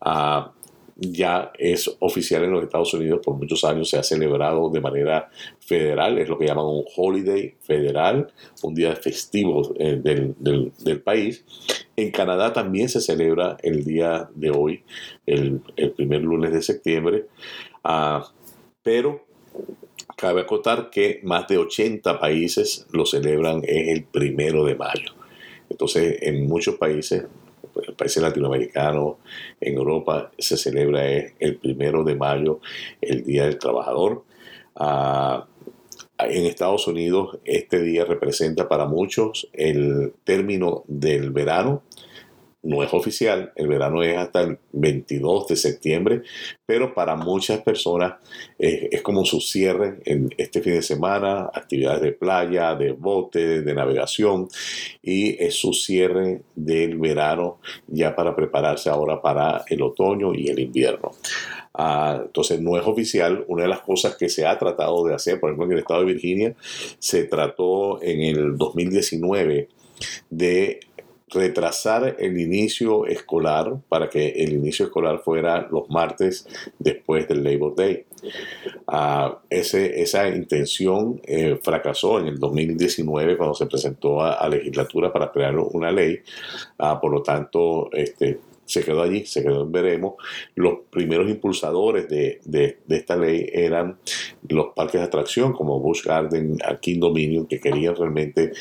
Uh, 0.02 0.50
ya 0.98 1.52
es 1.58 1.94
oficial 2.00 2.44
en 2.44 2.52
los 2.52 2.64
Estados 2.64 2.94
Unidos, 2.94 3.20
por 3.24 3.36
muchos 3.36 3.64
años 3.66 3.90
se 3.90 3.98
ha 3.98 4.04
celebrado 4.04 4.70
de 4.70 4.80
manera 4.80 5.30
federal, 5.60 6.18
es 6.18 6.30
lo 6.30 6.38
que 6.38 6.48
llaman 6.48 6.66
un 6.66 6.86
holiday 6.96 7.56
federal, 7.62 8.32
un 8.64 8.74
día 8.74 8.96
festivo 8.96 9.74
eh, 9.78 10.00
del, 10.02 11.02
país. 11.04 11.44
En 11.98 12.12
Canadá 12.12 12.54
también 12.54 12.88
se 12.88 13.02
celebra 13.02 13.58
el 13.62 13.84
día 13.84 14.30
de 14.34 14.52
hoy, 14.52 14.84
el, 15.25 15.62
primer 15.96 16.22
lunes 16.22 16.54
de 16.54 16.62
septiembre, 16.62 17.25
uh, 17.84 18.24
pero 18.82 19.25
cabe 20.16 20.42
acotar 20.42 20.90
que 20.90 21.20
más 21.24 21.48
de 21.48 21.58
80 21.58 22.20
países 22.20 22.88
lo 22.92 23.06
celebran 23.06 23.62
el 23.68 24.06
primero 24.06 24.64
de 24.64 24.75
mayo. 24.75 25.14
Entonces, 25.70 26.20
en 26.22 26.48
muchos 26.48 26.75
países, 26.75 27.25
pues, 27.75 27.91
países 27.91 28.24
latinoamericanos, 28.24 29.17
en 29.60 29.75
Europa, 29.75 30.32
se 30.39 30.55
celebra 30.58 31.05
el 31.05 31.58
primero 31.58 32.05
de 32.05 32.15
mayo, 32.15 32.62
el 33.01 33.25
Día 33.25 33.44
del 33.44 33.60
Trabajador. 33.60 34.24
Ah, 34.77 35.46
en 36.17 36.46
Estados 36.46 36.88
Unidos, 36.88 37.39
este 37.44 37.82
día 37.82 38.05
representa 38.05 38.70
para 38.70 38.86
muchos 38.86 39.50
el 39.51 40.13
término 40.24 40.86
del 40.88 41.32
verano 41.32 41.84
no 42.65 42.84
es 42.84 42.93
oficial, 42.93 43.53
el 43.55 43.67
verano 43.67 44.01
es 44.03 44.17
hasta 44.17 44.41
el 44.41 44.57
22 44.74 45.48
de 45.48 45.55
septiembre, 45.55 46.24
pero 46.65 46.93
para 46.93 47.15
muchas 47.15 47.62
personas 47.62 48.15
es, 48.57 49.01
como 49.03 49.24
su 49.24 49.39
cierre 49.39 50.00
en 50.05 50.29
este 50.38 50.62
fin 50.62 50.74
de 50.74 50.81
semana, 50.81 51.50
actividades 51.53 52.01
de 52.01 52.12
playa, 52.12 52.75
de 52.75 52.91
bote, 52.91 53.62
de 53.62 53.74
navegación, 53.74 54.48
y 55.01 55.41
es 55.41 55.55
su 55.55 55.74
cierre 55.74 56.41
del 56.55 56.98
verano 56.98 57.60
ya 57.88 58.15
para 58.15 58.36
prepararse 58.36 58.89
ahora 58.89 59.22
para 59.22 59.63
el 59.69 59.81
otoño 59.84 60.34
y 60.34 60.48
el 60.48 60.60
invierno. 60.60 61.12
Ah, 61.75 62.22
entonces 62.25 62.60
no 62.62 62.77
es 62.77 62.88
oficial. 62.88 63.43
Una 63.48 63.63
de 63.63 63.69
las 63.69 63.81
cosas 63.81 64.15
que 64.15 64.29
se 64.29 64.45
ha 64.45 64.57
tratado 64.57 65.05
de 65.05 65.13
hacer, 65.13 65.39
por 65.39 65.50
ejemplo 65.50 65.65
en 65.65 65.74
el 65.74 65.79
estado 65.79 66.00
de 66.00 66.13
Virginia, 66.13 66.55
se 66.98 67.25
trató 67.25 68.01
en 68.01 68.22
el 68.22 68.57
2019 68.57 69.67
de 70.29 70.79
retrasar 71.27 72.15
el 72.20 72.39
inicio 72.39 73.08
escolar 73.08 73.77
para 73.89 74.10
que 74.10 74.29
el 74.29 74.53
inicio 74.53 74.86
escolar 74.86 75.22
fuera 75.24 75.67
los 75.72 75.89
martes 75.89 76.48
después 76.77 77.27
del 77.27 77.44
Labor 77.44 77.75
Day. 77.75 78.05
Ese, 79.50 80.01
esa 80.01 80.27
intención 80.29 81.20
eh, 81.24 81.60
fracasó 81.62 82.20
en 82.20 82.27
el 82.27 82.39
2019 82.39 83.38
cuando 83.38 83.55
se 83.55 83.65
presentó 83.65 84.22
a, 84.22 84.34
a 84.34 84.50
legislatura 84.50 85.12
para 85.12 85.32
crear 85.32 85.58
una 85.58 85.91
ley. 85.91 86.20
Uh, 86.77 87.00
por 87.00 87.12
lo 87.12 87.24
tanto, 87.24 87.89
este, 87.91 88.39
se 88.65 88.84
quedó 88.84 89.03
allí, 89.03 89.25
se 89.25 89.44
quedó 89.44 89.63
en 89.63 89.72
veremos. 89.72 90.15
Los 90.55 90.79
primeros 90.89 91.29
impulsadores 91.29 92.10
de, 92.10 92.77
esta 92.89 93.15
ley 93.15 93.48
eran 93.53 93.98
los 94.50 94.74
parques 94.75 95.00
de 95.01 95.08
atracción 95.08 95.53
como 95.53 95.79
Busch 95.79 96.03
Garden, 96.03 96.58
King 96.82 97.00
Dominion, 97.00 97.46
que 97.46 97.60
querían 97.60 97.96
realmente 97.96 98.51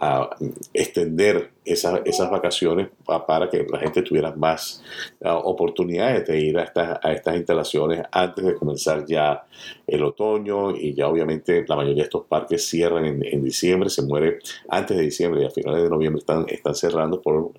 uh, 0.00 0.26
extender 0.72 1.50
esas, 1.64 2.00
esas 2.04 2.30
vacaciones 2.30 2.88
para 3.26 3.48
que 3.48 3.66
la 3.70 3.78
gente 3.78 4.02
tuviera 4.02 4.32
más 4.36 4.82
uh, 5.20 5.28
oportunidades 5.28 6.26
de 6.26 6.40
ir 6.40 6.58
a 6.58 6.64
estas, 6.64 6.98
a 7.02 7.12
estas 7.12 7.36
instalaciones 7.36 8.02
antes 8.10 8.44
de 8.44 8.54
comenzar 8.54 9.04
ya 9.06 9.44
el 9.86 10.02
otoño 10.02 10.76
y 10.76 10.94
ya 10.94 11.08
obviamente 11.08 11.64
la 11.66 11.76
mayoría 11.76 12.02
de 12.02 12.08
estos 12.08 12.26
parques 12.26 12.66
cierran 12.68 13.04
en, 13.06 13.24
en 13.24 13.42
diciembre, 13.42 13.88
se 13.88 14.02
muere 14.02 14.38
antes 14.68 14.96
de 14.96 15.02
diciembre 15.02 15.42
y 15.42 15.46
a 15.46 15.50
finales 15.50 15.82
de 15.82 15.90
noviembre 15.90 16.20
están, 16.20 16.46
están 16.48 16.74
cerrando 16.74 17.20
por 17.20 17.52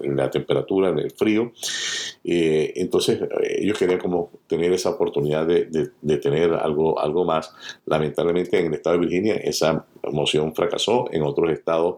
la 0.00 0.30
temperatura, 0.30 0.88
el 0.90 1.10
frío. 1.10 1.52
Eh, 2.24 2.72
entonces 2.76 3.20
ellos 3.42 3.78
querían 3.78 3.98
como 3.98 4.30
tener 4.46 4.72
esa 4.72 4.90
oportunidad 4.90 5.46
de, 5.46 5.66
de, 5.66 5.90
de 6.00 6.16
tener 6.18 6.52
algo, 6.52 6.98
algo 6.98 7.24
más. 7.24 7.52
Lamentablemente 7.86 8.58
en 8.58 8.66
el 8.66 8.74
estado 8.74 8.96
de 8.96 9.06
Virginia 9.06 9.34
esa 9.36 9.86
moción 10.12 10.54
fracasó, 10.54 11.06
en 11.12 11.22
otros 11.22 11.50
estados 11.50 11.96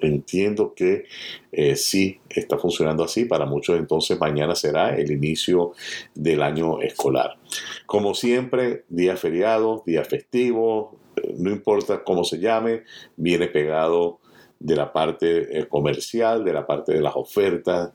entiendo 0.00 0.74
que 0.74 1.04
eh, 1.52 1.76
sí 1.76 2.20
está 2.28 2.58
funcionando 2.58 3.04
así. 3.04 3.24
Para 3.24 3.46
muchos 3.46 3.78
entonces 3.78 4.18
mañana 4.18 4.54
será 4.54 4.96
el 4.96 5.10
inicio 5.10 5.72
del 6.14 6.42
año 6.42 6.80
escolar. 6.80 7.38
Como 7.86 8.14
siempre, 8.14 8.84
día 8.88 9.16
feriado, 9.16 9.82
día 9.86 10.04
festivo, 10.04 10.98
eh, 11.16 11.34
no 11.38 11.50
importa 11.50 12.04
cómo 12.04 12.24
se 12.24 12.38
llame, 12.38 12.84
viene 13.16 13.48
pegado 13.48 14.20
de 14.60 14.74
la 14.74 14.92
parte 14.92 15.58
eh, 15.58 15.68
comercial, 15.68 16.44
de 16.44 16.52
la 16.52 16.66
parte 16.66 16.92
de 16.92 17.00
las 17.00 17.14
ofertas, 17.14 17.92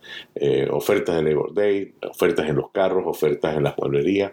ofertas 0.71 1.15
de 1.15 1.23
Labor 1.23 1.53
Day, 1.53 1.93
ofertas 2.09 2.47
en 2.47 2.55
los 2.55 2.71
carros, 2.71 3.03
ofertas 3.05 3.57
en 3.57 3.63
las 3.63 3.77
mueblerías 3.77 4.31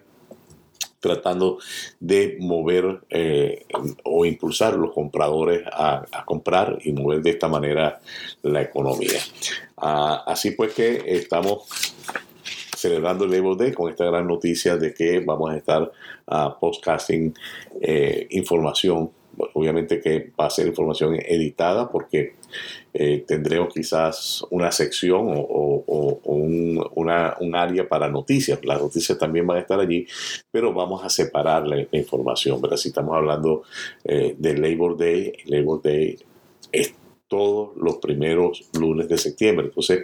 tratando 1.00 1.58
de 1.98 2.36
mover 2.40 3.00
eh, 3.10 3.66
o 4.04 4.24
impulsar 4.24 4.74
los 4.74 4.92
compradores 4.92 5.62
a, 5.72 6.06
comprar 6.24 6.78
y 6.84 6.92
mover 6.92 7.22
de 7.22 7.30
esta 7.30 7.48
manera 7.48 8.00
la 8.42 8.62
economía. 8.62 9.18
Ah, 9.76 10.22
así 10.26 10.52
pues 10.52 10.74
que 10.74 11.02
estamos 11.06 11.62
celebrando 12.76 13.24
el 13.24 13.30
Labor 13.30 13.56
Day 13.56 13.72
con 13.72 13.90
esta 13.90 14.04
gran 14.04 14.26
noticia 14.26 14.76
de 14.76 14.94
que 14.94 15.20
vamos 15.20 15.50
a 15.50 15.56
estar 15.56 15.82
uh, 15.82 16.58
podcasting 16.58 17.34
eh, 17.80 18.26
información 18.30 19.10
obviamente 19.54 20.00
que 20.00 20.32
va 20.38 20.46
a 20.46 20.50
ser 20.50 20.66
información 20.66 21.14
editada 21.14 21.90
porque 21.90 22.34
eh, 22.92 23.24
tendremos 23.26 23.72
quizás 23.72 24.44
una 24.50 24.72
sección 24.72 25.22
o, 25.26 26.20
un, 26.24 26.84
una, 26.94 27.36
un, 27.40 27.54
área 27.54 27.88
para 27.88 28.08
noticias. 28.08 28.64
Las 28.64 28.80
noticias 28.80 29.18
también 29.18 29.46
van 29.46 29.58
a 29.58 29.60
estar 29.60 29.78
allí, 29.80 30.06
pero 30.50 30.72
vamos 30.72 31.04
a 31.04 31.08
separar 31.08 31.66
la, 31.66 31.86
información. 31.92 32.60
¿verdad? 32.60 32.76
Si 32.76 32.88
estamos 32.88 33.16
hablando 33.16 33.62
eh, 34.04 34.36
Labor 34.38 34.96
Day, 34.96 35.32
Labor 35.46 35.82
Day 35.82 36.18
todos 37.30 37.76
los 37.76 37.98
primeros 37.98 38.68
lunes 38.76 39.08
de 39.08 39.16
septiembre. 39.16 39.66
Entonces, 39.66 40.00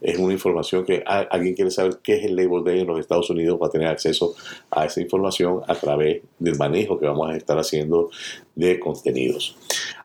es 0.00 0.18
una 0.18 0.32
información 0.32 0.86
que 0.86 1.04
alguien 1.04 1.54
quiere 1.54 1.70
saber 1.70 1.98
qué 2.02 2.14
es 2.14 2.24
el 2.24 2.34
Labor 2.34 2.64
Day 2.64 2.80
en 2.80 2.86
los 2.86 2.98
Estados 2.98 3.28
Unidos, 3.28 3.60
va 3.62 3.66
a 3.66 3.70
tener 3.70 3.88
acceso 3.88 4.34
a 4.70 4.86
esa 4.86 5.02
información 5.02 5.60
a 5.68 5.74
través 5.74 6.22
del 6.38 6.56
manejo 6.56 6.98
que 6.98 7.04
vamos 7.04 7.28
a 7.28 7.36
estar 7.36 7.58
haciendo 7.58 8.08
de 8.54 8.80
contenidos. 8.80 9.56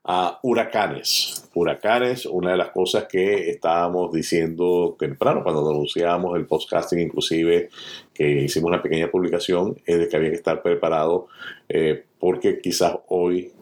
Uh, 0.03 0.33
huracanes. 0.43 1.49
Huracanes, 1.53 2.25
una 2.25 2.51
de 2.51 2.57
las 2.57 2.71
cosas 2.71 3.05
que 3.05 3.49
estábamos 3.49 4.11
diciendo 4.11 4.97
temprano 4.99 5.43
cuando 5.43 5.69
anunciamos 5.69 6.35
el 6.35 6.45
podcasting, 6.45 6.99
inclusive 6.99 7.69
que 8.13 8.41
hicimos 8.41 8.67
una 8.67 8.83
pequeña 8.83 9.09
publicación, 9.09 9.79
es 9.85 9.97
de 9.97 10.09
que 10.09 10.17
había 10.17 10.29
que 10.29 10.35
estar 10.35 10.61
preparado 10.61 11.27
eh, 11.69 12.03
porque 12.19 12.59
quizás 12.59 12.97
hoy 13.07 13.53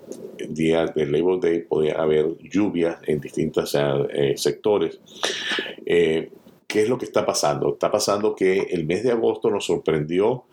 día 0.50 0.86
del 0.88 1.12
Labor 1.12 1.40
Day 1.40 1.62
podía 1.62 1.94
haber 1.94 2.38
lluvias 2.40 2.98
en 3.08 3.20
distintos 3.20 3.76
eh, 3.76 4.34
sectores. 4.38 5.00
Eh, 5.86 6.32
¿Qué 6.68 6.82
es 6.82 6.90
lo 6.90 6.98
que 6.98 7.06
está 7.06 7.26
pasando? 7.26 7.74
Está 7.74 7.92
pasando 7.92 8.36
que 8.36 8.60
el 8.72 8.86
mes 8.86 9.04
de 9.04 9.12
agosto 9.12 9.50
nos 9.50 9.66
sorprendió 9.66 10.44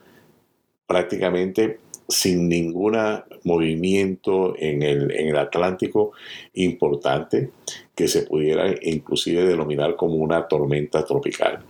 prácticamente 0.86 1.78
sin 2.10 2.48
ningún 2.48 2.98
movimiento 3.44 4.54
en 4.58 4.82
el, 4.82 5.36
Atlántico 5.36 6.12
importante 6.54 7.50
que 7.94 8.08
se 8.08 8.22
pudiera 8.22 8.74
inclusive 8.82 9.44
denominar 9.44 9.96
como 9.96 10.16
una 10.16 10.46
tormenta 10.46 11.04
tropical. 11.04 11.60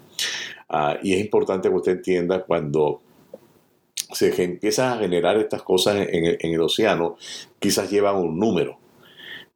Uh, 0.68 0.96
y 1.02 1.14
es 1.14 1.20
importante 1.20 1.68
que 1.68 1.74
usted 1.74 1.92
entienda 1.92 2.42
cuando 2.42 3.02
se 4.12 4.42
empiezan 4.42 4.92
a 4.92 5.00
generar 5.00 5.36
estas 5.38 5.62
cosas 5.62 6.08
en 6.08 6.38
el, 6.40 6.60
océano, 6.60 7.16
quizás 7.58 7.90
llevan 7.90 8.16
un 8.16 8.38
número, 8.38 8.78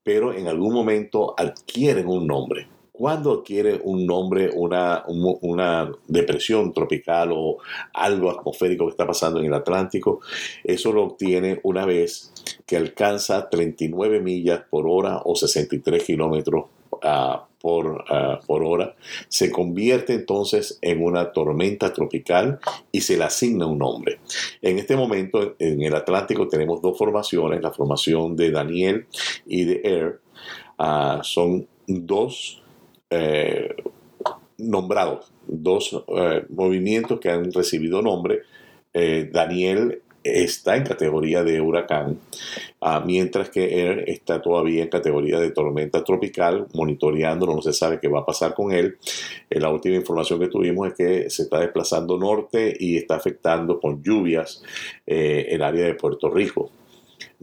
pero 0.03 0.33
en 0.33 0.49
algún 0.49 0.75
momento 0.75 1.35
adquieren 1.37 2.07
un 2.09 2.27
nombre. 2.27 2.69
Cuando 2.93 3.33
adquiere 3.33 3.81
un 3.83 4.07
nombre 4.07 4.51
una, 4.55 5.03
una, 5.09 5.91
depresión 6.07 6.73
tropical 6.73 7.31
o 7.33 7.59
algo 7.93 8.31
atmosférico 8.31 8.85
que 8.85 8.93
está 8.93 9.05
pasando 9.05 9.41
en 9.41 9.47
el 9.47 9.55
Atlántico, 9.55 10.21
eso 10.63 10.93
lo 10.93 11.03
obtiene 11.03 11.59
una 11.65 11.87
vez 11.87 12.33
que 12.65 12.77
alcanza 12.77 13.51
39 13.51 14.21
millas 14.21 14.61
por 14.71 14.87
hora 14.87 15.23
o 15.25 15.35
63 15.35 16.05
kilómetros 16.05 16.67
ah, 17.05 17.47
por, 17.61 18.05
ah, 18.09 18.41
por, 18.47 18.65
hora, 18.65 18.95
se 19.29 19.51
convierte 19.51 20.15
entonces 20.15 20.79
en 20.83 21.03
una 21.03 21.33
tormenta 21.33 21.93
tropical 21.93 22.59
y 22.91 23.01
se 23.01 23.17
le 23.17 23.25
asigna 23.25 23.67
un 23.67 23.79
nombre. 23.79 24.19
En 24.61 24.79
este 24.79 24.97
momento 24.97 25.55
en 25.59 25.83
el 25.83 25.95
Atlántico 25.95 26.49
tenemos 26.49 26.83
dos 26.83 26.99
formaciones, 26.99 27.63
la 27.63 27.73
formación 27.73 28.37
de 28.37 28.51
Daniel 28.51 29.07
y 29.47 29.65
de 29.65 29.81
Air. 29.85 30.21
son 31.23 31.69
dos 31.87 32.63
eh, 33.11 33.75
nombrados, 34.59 35.33
dos 35.47 36.05
eh, 36.09 36.45
movimientos 36.49 37.21
que 37.21 37.31
han 37.31 37.53
recibido 37.53 38.03
nombre. 38.03 38.43
Eh, 38.93 39.29
Daniel 39.33 40.03
está 40.25 40.77
en 40.77 40.85
categoría 40.85 41.45
de 41.45 41.61
huracán, 41.61 42.19
ah, 42.81 43.03
mientras 43.05 43.51
que 43.51 43.81
Air 43.81 44.05
está 44.09 44.41
todavía 44.41 44.83
en 44.83 44.89
categoría 44.89 45.39
de 45.39 45.51
tormenta 45.51 46.03
tropical, 46.03 46.67
monitoreándolo, 46.73 47.55
no 47.55 47.63
se 47.63 47.75
sabe 47.75 48.01
qué 48.01 48.09
va 48.09 48.21
a 48.21 48.27
pasar 48.27 48.55
con 48.55 48.73
él. 48.73 48.97
Eh, 49.51 49.61
la 49.61 49.71
última 49.71 49.97
información 49.97 50.41
que 50.41 50.49
tuvimos 50.49 50.89
es 50.89 50.95
que 50.95 51.31
se 51.31 51.43
está 51.43 51.61
desplazando 51.61 52.19
norte 52.19 52.75
y 52.79 52.97
está 52.97 53.17
afectando 53.17 53.79
con 53.79 54.03
lluvias 54.03 54.63
eh, 55.07 55.47
el 55.51 55.63
área 55.63 55.85
de 55.85 55.95
Puerto 55.95 56.31
Rico 56.31 56.71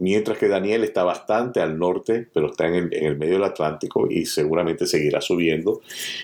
mientras 0.02 0.36
que 0.36 0.48
Daniel 0.48 0.82
está 0.82 1.04
bastante 1.04 1.60
al 1.60 1.78
norte, 1.78 2.26
pero 2.34 2.46
está 2.50 2.66
en 2.66 2.90
el, 2.92 3.16
medio 3.16 3.34
del 3.34 3.44
Atlántico 3.44 4.08
y 4.10 4.26
seguramente 4.26 4.84
seguirá 4.84 5.20
subiendo 5.20 5.80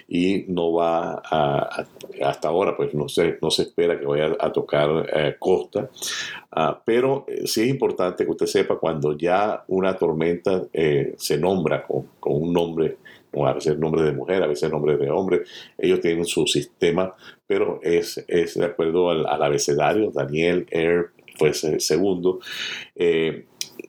y 0.09 0.45
no 0.49 0.73
va 0.73 1.23
a, 1.25 1.87
hasta 2.21 2.49
ahora, 2.49 2.77
pues 2.77 2.93
no 2.93 3.09
se, 3.09 3.39
no 3.41 3.53
se 3.53 3.63
espera 3.63 4.01
que 4.01 4.05
vaya 4.05 4.37
a 4.41 4.51
tocar 4.51 5.09
eh, 5.15 5.37
costa, 5.39 5.91
ah, 6.51 6.83
pero 6.85 7.25
eh, 7.29 7.47
sí 7.47 7.63
es 7.63 7.69
importante 7.69 8.25
que 8.25 8.31
usted 8.33 8.47
sepa 8.47 8.79
cuando 8.79 9.17
ya 9.17 9.63
una 9.69 9.97
tormenta 9.97 10.65
eh, 10.73 11.15
se 11.17 11.39
nombra 11.39 11.87
con, 11.87 12.09
un 12.25 12.53
nombre, 12.53 12.97
a 13.33 13.53
veces 13.53 13.79
nombre 13.79 14.03
de 14.03 14.11
mujer, 14.11 14.43
a 14.43 14.49
veces 14.49 14.73
nombre 14.73 14.97
de 14.97 15.09
hombre, 15.09 15.43
ellos 15.79 16.01
tienen 16.01 16.25
su 16.25 16.49
sistema, 16.49 17.15
pero 17.47 17.79
es, 17.85 18.25
es 18.27 18.59
de 18.59 18.65
acuerdo 18.65 19.11
al, 19.11 19.25
abecedario, 19.25 20.11
Daniel, 20.11 20.67
Air, 20.73 21.11
pues 21.39 21.65
segundo, 21.79 22.41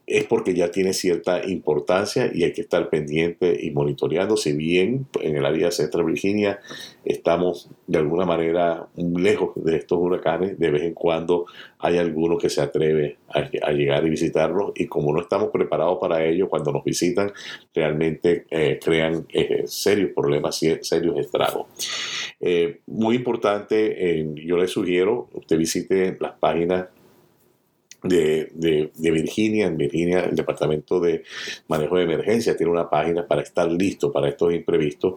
es 0.10 0.26
porque 0.26 0.54
ya 0.54 0.72
tiene 0.72 0.94
cierta 0.94 1.48
importancia 1.48 2.32
y 2.34 2.44
hay 2.44 2.52
que 2.52 2.62
estar 2.62 2.90
pendiente 2.90 3.58
y 3.62 3.72
monitoreando. 3.72 4.38
Si 4.38 4.54
bien 4.54 5.08
en 5.22 5.38
el 5.38 5.46
área 5.46 5.70
de 5.70 6.04
Virginia 6.04 6.60
estamos 7.06 7.70
de 7.86 8.00
alguna 8.00 8.26
manera 8.26 8.88
lejos 8.96 9.52
de 9.56 9.78
estos 9.78 10.00
huracanes, 10.00 10.58
de 10.58 10.72
vez 10.72 10.84
en 10.84 10.94
cuando 10.94 11.46
hay 11.78 11.98
alguno 11.98 12.38
que 12.38 12.50
se 12.50 12.62
atreve 12.62 13.18
a, 13.30 13.72
llegar 13.72 14.06
y 14.06 14.10
visitarlos 14.10 14.72
y 14.76 14.88
como 14.88 15.14
no 15.14 15.22
estamos 15.22 15.50
preparados 15.50 16.00
para 16.00 16.26
ello, 16.26 16.50
cuando 16.50 16.72
nos 16.72 16.84
visitan 16.84 17.32
realmente 17.74 18.46
eh, 18.50 18.80
crean 18.84 19.26
eh, 19.32 19.64
serios 19.68 20.12
problemas, 20.16 20.58
serios 20.58 21.18
estragos. 21.18 21.68
Eh, 22.40 22.80
muy 22.88 23.16
importante, 23.16 24.26
yo 24.36 24.58
le 24.58 24.68
sugiero, 24.68 25.30
usted 25.34 25.58
visite 25.58 26.18
las 26.20 26.34
páginas 26.40 26.88
de, 28.04 28.52
de, 28.54 29.12
Virginia. 29.12 29.68
En 29.68 29.78
Virginia, 29.78 30.22
el 30.22 30.36
Departamento 30.36 31.00
de 31.00 31.24
Manejo 31.68 31.98
de 31.98 32.04
Emergencia 32.04 32.56
tiene 32.56 32.72
una 32.72 32.90
página 32.90 33.28
para 33.28 33.42
estar 33.42 33.70
listo 33.72 34.12
para 34.12 34.30
estos 34.30 34.54
imprevistos. 34.54 35.16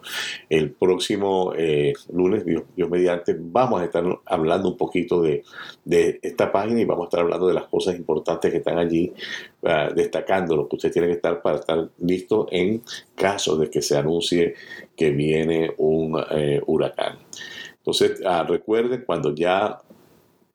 El 0.49 0.73
próximo 0.73 1.53
eh, 1.57 1.93
lunes, 2.13 2.45
Dios, 2.45 2.65
mediante, 2.91 3.37
vamos 3.39 3.81
a 3.81 3.85
estar 3.85 4.05
hablando 4.27 4.69
un 4.71 4.77
poquito 4.77 5.23
de, 5.23 5.45
de, 5.85 6.19
esta 6.23 6.51
página 6.51 6.81
y 6.81 6.85
vamos 6.85 7.05
a 7.05 7.07
estar 7.07 7.21
hablando 7.21 7.47
de 7.47 7.55
las 7.55 7.65
cosas 7.65 7.97
importantes 7.97 8.51
que 8.51 8.59
están 8.59 8.79
allí, 8.79 9.13
uh, 9.63 9.95
destacando 9.95 10.57
lo 10.57 10.69
que 10.69 10.77
usted 10.77 10.93
tiene 10.93 11.09
que 11.09 11.15
estar 11.15 11.41
para 11.41 11.59
estar 11.59 11.89
listo 11.99 12.47
en 12.51 12.83
caso 13.15 13.57
de 13.57 13.71
que 13.71 13.83
se 13.83 13.97
anuncie 13.97 14.55
que 14.97 15.11
viene 15.11 15.73
un 15.79 16.23
eh, 16.31 16.61
huracán. 16.67 17.19
Entonces, 17.79 18.21
uh, 18.21 18.47
recuerden, 18.47 19.03
cuando 19.05 19.35
ya 19.35 19.81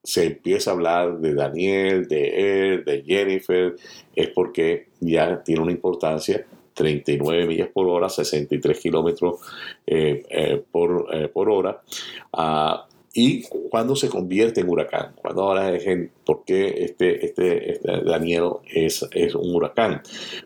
se 0.08 0.24
empieza 0.24 0.72
a 0.72 0.74
hablar 0.74 1.20
de 1.20 1.34
Daniel, 1.34 2.08
de 2.08 2.70
él, 2.70 2.86
de 2.86 3.04
Jennifer, 3.06 3.76
es 4.15 4.30
porque 4.30 4.88
ya 5.02 5.43
tiene 5.43 5.62
una 5.62 5.74
importancia 5.74 6.46
39 6.74 7.46
millas 7.46 7.67
por 7.74 7.89
hora, 7.89 8.08
63 8.08 8.80
kilómetros 8.80 9.41
eh, 9.86 10.24
eh, 10.30 10.63
por, 10.72 11.10
eh, 11.12 11.28
por, 11.28 11.50
hora. 11.50 11.82
Uh, 12.32 12.88
y 13.13 13.41
cuando 13.70 13.98
se 13.98 14.08
convierte 14.08 14.62
en 14.62 14.70
huracán, 14.70 15.13
cuando 15.17 15.41
ahora 15.41 15.76
es 15.76 15.86
en 15.86 16.10
por 16.26 16.46
qué 16.46 16.86
este, 16.86 17.26
este, 17.26 17.74
este, 17.74 18.02
Daniel 18.06 18.52
es, 18.74 19.06
es 19.12 19.36
un 19.36 19.54
huracán, 19.54 20.04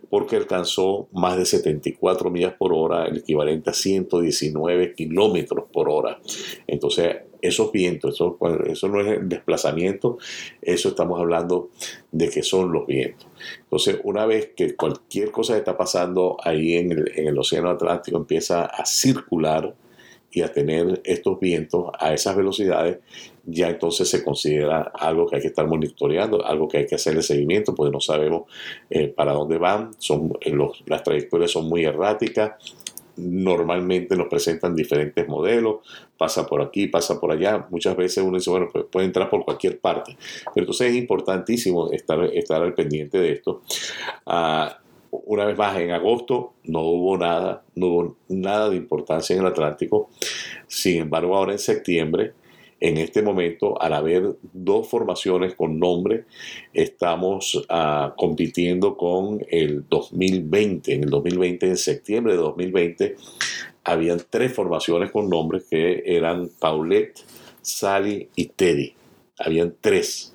porque 0.09 0.37
alcanzó 0.37 1.07
más 1.11 1.37
de 1.37 1.45
74 1.45 2.31
millas 2.31 2.53
por 2.53 2.73
hora, 2.73 3.05
el 3.05 3.17
equivalente 3.17 3.69
a 3.69 3.73
119 3.73 4.95
kilómetros 4.95 5.65
por 5.71 5.87
hora. 5.87 6.19
Entonces, 6.65 7.17
esos 7.41 7.71
vientos, 7.71 8.15
eso, 8.15 8.37
eso 8.65 8.87
no 8.87 9.01
es 9.01 9.19
el 9.19 9.29
desplazamiento, 9.29 10.17
eso 10.61 10.89
estamos 10.89 11.19
hablando 11.19 11.69
de 12.11 12.29
que 12.29 12.43
son 12.43 12.71
los 12.71 12.85
vientos. 12.87 13.27
Entonces, 13.63 13.99
una 14.03 14.25
vez 14.25 14.51
que 14.55 14.75
cualquier 14.75 15.31
cosa 15.31 15.53
que 15.53 15.59
está 15.59 15.77
pasando 15.77 16.37
ahí 16.43 16.75
en 16.75 16.91
el, 16.91 17.11
en 17.15 17.27
el 17.27 17.37
Océano 17.37 17.69
Atlántico 17.69 18.17
empieza 18.17 18.65
a 18.65 18.85
circular, 18.85 19.75
y 20.31 20.41
a 20.41 20.51
tener 20.51 21.01
estos 21.03 21.39
vientos 21.39 21.91
a 21.99 22.13
esas 22.13 22.35
velocidades, 22.35 22.99
ya 23.45 23.69
entonces 23.69 24.09
se 24.09 24.23
considera 24.23 24.91
algo 24.97 25.27
que 25.27 25.35
hay 25.35 25.41
que 25.41 25.49
estar 25.49 25.67
monitoreando, 25.67 26.45
algo 26.45 26.67
que 26.67 26.79
hay 26.79 26.87
que 26.87 26.95
hacerle 26.95 27.21
seguimiento, 27.21 27.75
porque 27.75 27.91
no 27.91 27.99
sabemos 27.99 28.43
eh, 28.89 29.09
para 29.09 29.33
dónde 29.33 29.57
van, 29.57 29.91
son, 29.97 30.33
eh, 30.39 30.55
las 30.85 31.03
trayectorias 31.03 31.51
son 31.51 31.67
muy 31.67 31.83
erráticas, 31.83 32.53
normalmente 33.17 34.15
nos 34.15 34.27
presentan 34.27 34.75
diferentes 34.75 35.27
modelos, 35.27 35.77
pasa 36.17 36.45
por 36.45 36.61
aquí, 36.61 36.87
pasa 36.87 37.19
por 37.19 37.31
allá, 37.31 37.67
muchas 37.69 37.95
veces 37.95 38.23
uno 38.23 38.37
dice, 38.37 38.49
bueno, 38.49 38.69
pues 38.71 38.85
puede 38.91 39.05
entrar 39.05 39.29
por 39.29 39.43
cualquier 39.43 39.79
parte, 39.79 40.17
pero 40.53 40.63
entonces 40.63 40.91
es 40.91 40.95
importantísimo 40.95 41.91
estar, 41.91 42.23
estar 42.25 42.61
al 42.61 42.73
pendiente 42.73 43.19
de 43.19 43.33
esto. 43.33 43.61
Ah, 44.25 44.77
una 45.11 45.45
vez 45.45 45.57
más, 45.57 45.77
en 45.77 45.91
agosto 45.91 46.53
no 46.63 46.81
hubo 46.81 47.17
nada, 47.17 47.63
no 47.75 47.87
hubo 47.87 48.15
nada 48.29 48.69
de 48.69 48.77
importancia 48.77 49.35
en 49.35 49.41
el 49.41 49.47
Atlántico. 49.47 50.09
Sin 50.67 51.01
embargo, 51.01 51.35
ahora 51.35 51.51
en 51.51 51.59
septiembre, 51.59 52.33
en 52.81 52.97
este 52.97 53.21
momento, 53.21 53.79
al 53.79 53.93
haber 53.93 54.35
dos 54.53 54.87
formaciones 54.87 55.53
con 55.53 55.79
nombre, 55.79 56.25
estamos 56.73 57.55
uh, 57.55 58.15
compitiendo 58.17 58.97
con 58.97 59.45
el 59.49 59.87
2020. 59.87 60.91
En 60.91 61.03
el 61.03 61.09
2020, 61.11 61.67
en 61.67 61.77
septiembre 61.77 62.33
de 62.33 62.39
2020, 62.39 63.15
habían 63.83 64.19
tres 64.27 64.51
formaciones 64.53 65.11
con 65.11 65.29
nombres 65.29 65.65
que 65.69 66.01
eran 66.05 66.49
Paulette, 66.59 67.19
Sally 67.61 68.29
y 68.35 68.47
Teddy. 68.47 68.95
Habían 69.37 69.75
tres. 69.79 70.33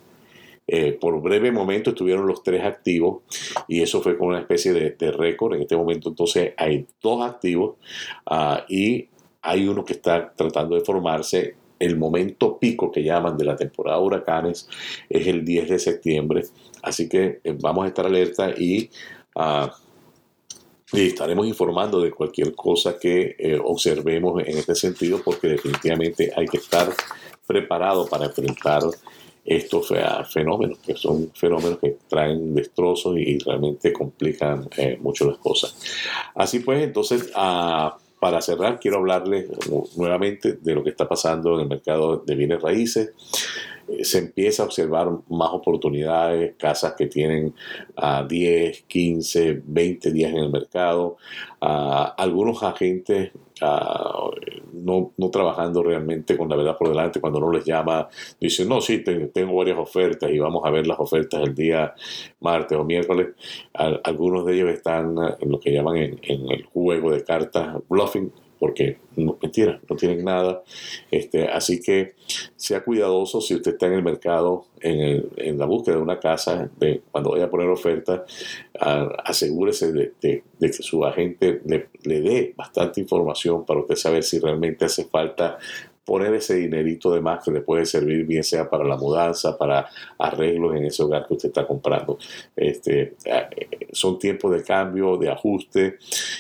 Eh, 0.69 0.93
por 0.93 1.21
breve 1.21 1.51
momento 1.51 1.91
estuvieron 1.91 2.27
los 2.27 2.43
tres 2.43 2.65
activos 2.65 3.23
y 3.69 3.83
eso 3.83 4.03
fue 4.03 4.17
como 4.17 4.31
una 4.31 4.41
especie 4.41 4.73
de, 4.73 5.11
récord. 5.11 5.55
En 5.55 5.63
este 5.63 5.77
momento 5.77 6.09
entonces 6.09 6.55
hay 6.57 6.87
dos 7.03 7.25
activos 7.29 7.77
ah, 8.27 8.65
y 8.69 9.09
hay 9.43 9.67
uno 9.67 9.85
que 9.85 9.95
está 9.95 10.33
tratando 10.33 10.77
de 10.77 10.85
formarse. 10.85 11.66
El 11.79 11.97
momento 11.97 12.59
pico 12.59 12.91
que 12.91 13.03
llaman 13.03 13.37
de 13.37 13.45
la 13.45 13.57
temporada 13.57 13.99
de 13.99 14.05
huracanes 14.05 14.69
es 15.09 15.27
el 15.27 15.45
10 15.45 15.69
de 15.69 15.79
septiembre. 15.79 16.45
Así 16.83 17.09
que 17.09 17.41
eh, 17.43 17.57
vamos 17.61 17.85
a 17.85 17.89
estar 17.89 18.07
alerta 18.07 18.51
y... 18.51 18.91
Uh, 19.35 19.69
estaremos 20.93 21.47
informando 21.47 22.01
de 22.01 22.13
cualquier 22.13 22.55
cosa 22.55 22.97
que 22.99 23.35
eh, 23.39 23.59
observemos 23.63 24.41
en 24.47 24.57
este 24.57 24.75
sentido 24.75 25.21
porque 25.25 25.49
definitivamente 25.49 26.33
hay 26.35 26.47
que 26.47 26.59
estar 26.59 26.89
preparado 27.47 28.07
para 28.07 28.27
enfrentar 28.27 28.83
estos 29.47 29.93
fenómenos, 30.33 30.79
que 30.79 30.97
son 30.97 31.31
fenómenos 31.33 31.79
que 31.79 31.97
traen 32.09 32.53
destrozos 32.55 33.17
y 33.17 33.39
realmente 33.39 33.93
complican 33.93 34.69
eh, 34.77 34.99
mucho 35.01 35.25
las 35.25 35.39
cosas. 35.39 35.77
Así 36.35 36.59
pues, 36.61 36.83
entonces, 36.83 37.31
ah, 37.37 37.97
para 38.19 38.41
cerrar, 38.41 38.81
quiero 38.81 38.99
hablarles 38.99 39.47
nuevamente 39.97 40.55
de 40.55 40.75
lo 40.75 40.83
que 40.83 40.91
está 40.91 41.09
pasando 41.09 41.55
en 41.55 41.63
el 41.63 41.69
mercado 41.69 42.19
de 42.19 42.35
bienes 42.35 42.63
raíces. 42.63 43.13
Se 44.03 44.19
empieza 44.19 44.63
a 44.63 44.67
observar 44.67 45.09
más 45.29 45.51
oportunidades, 45.53 46.55
casas 46.57 46.95
que 46.97 47.07
tienen 47.07 47.55
a 47.97 48.25
10, 48.25 48.83
15, 48.83 49.63
20 49.65 50.13
días 50.13 50.33
en 50.33 50.39
el 50.39 50.51
mercado, 50.51 51.17
a 51.61 52.15
algunos 52.17 52.63
agentes 52.63 53.33
no, 53.61 55.13
no, 55.17 55.31
trabajando 55.31 55.83
realmente 55.83 56.37
con 56.37 56.49
la 56.49 56.57
verdad 56.57 56.77
por 56.77 56.89
delante, 56.89 57.21
cuando 57.21 57.39
uno 57.39 57.53
les 57.53 57.65
llama, 57.65 58.09
dicen, 58.41 58.69
no, 58.69 58.81
sí, 58.81 59.03
tengo 59.33 59.57
varias 59.57 59.79
ofertas 59.79 60.31
y 60.31 60.39
vamos 60.39 60.63
a 60.65 60.71
ver 60.71 60.87
las 60.87 61.01
ofertas 61.01 61.43
el 61.43 61.55
día 61.55 61.95
martes 62.41 62.77
o 62.77 62.85
miércoles. 62.85 63.29
algunos 63.73 64.45
de 64.47 64.55
ellos 64.55 64.71
están 64.71 65.17
en 65.41 65.51
lo 65.51 65.59
que 65.59 65.73
llaman 65.73 65.97
en, 65.97 66.19
el 66.23 66.65
juego 66.67 67.11
de 67.11 67.25
cartas 67.25 67.77
bluffing, 67.89 68.33
porque 68.59 68.99
no, 69.17 69.39
mentira, 69.41 69.81
no 69.89 69.97
tienen 69.97 70.25
nada. 70.25 70.63
Este, 71.11 71.47
así 71.49 71.81
que 71.81 72.15
sea 72.57 72.85
cuidadoso 72.85 73.41
si 73.41 73.55
usted 73.55 73.73
está 73.73 73.87
en 73.87 73.95
el 73.95 74.03
mercado, 74.03 74.67
en, 74.81 75.29
en 75.37 75.59
la 75.59 75.67
búsqueda 75.67 75.97
de 75.97 76.03
una 76.03 76.21
casa, 76.21 76.71
de, 76.79 77.03
cuando 77.11 77.31
vaya 77.31 77.45
a 77.45 77.51
poner 77.51 77.69
oferta, 77.69 78.25
asegúrese 79.25 79.93
de, 79.93 80.13
de, 80.21 80.43
que 80.61 80.73
su 80.73 81.05
agente 81.05 81.61
le, 81.65 81.89
le 82.05 82.21
dé 82.21 82.55
bastante 82.57 83.01
información 83.01 83.65
para 83.65 83.81
usted 83.81 83.97
saber 83.97 84.23
si 84.23 84.39
realmente 84.39 84.85
hace 84.85 85.05
falta 85.05 85.59
poner 86.07 86.33
ese 86.35 86.55
dinerito 86.55 87.13
de 87.13 87.21
más 87.21 87.45
que 87.45 87.51
le 87.51 87.61
puede 87.61 87.85
servir, 87.85 88.25
bien 88.25 88.45
sea 88.45 88.71
para 88.71 88.85
la 88.85 88.97
mudanza, 88.97 89.59
para 89.59 89.89
arreglos 90.17 90.77
en 90.77 90.85
ese 90.85 91.03
hogar 91.03 91.27
que 91.27 91.35
usted 91.35 91.49
está 91.49 91.67
comprando. 91.67 92.17
Este, 92.55 93.17
eh, 93.25 93.69
son 93.93 94.17
tiempos 94.19 94.53
de 94.53 94.63
cambio, 94.63 95.17
de 95.17 95.29
ajuste 95.29 95.99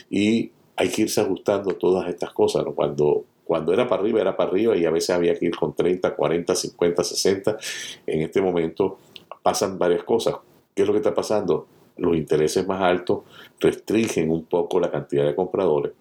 y 0.08 0.52
hay 0.76 0.88
que 0.90 1.02
irse 1.02 1.20
ajustando 1.20 1.72
todas 1.72 2.08
estas 2.08 2.32
cosas. 2.32 2.64
Cuando, 2.74 3.24
cuando 3.44 3.72
era 3.72 3.88
para 3.88 4.02
arriba, 4.02 4.20
era 4.20 4.36
para 4.36 4.50
arriba 4.50 4.76
y 4.76 4.84
a 4.84 4.90
veces 4.90 5.10
había 5.10 5.38
que 5.38 5.46
ir 5.46 5.56
con 5.56 5.74
30, 5.74 6.14
40, 6.14 6.54
50, 6.54 7.04
60. 7.04 7.58
En 8.06 8.22
este 8.22 8.42
momento 8.42 8.98
pasan 9.42 9.78
varias 9.78 10.04
cosas. 10.04 10.36
¿Qué 10.74 10.82
es 10.82 10.88
lo 10.88 10.92
que 10.92 10.98
está 10.98 11.14
pasando? 11.14 11.66
Los 11.96 12.16
intereses 12.16 12.66
más 12.66 12.82
altos 12.82 13.20
restringen 13.58 14.30
un 14.30 14.44
poco 14.44 14.78
la 14.78 14.90
cantidad 14.90 15.24
de 15.24 15.34
compradores. 15.34 15.92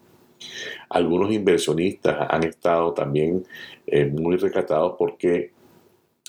Algunos 0.90 1.32
inversionistas 1.32 2.28
han 2.28 2.44
estado 2.44 2.92
también 2.92 3.46
eh, 3.86 4.04
muy 4.04 4.36
recatados 4.36 4.94
porque 4.98 5.52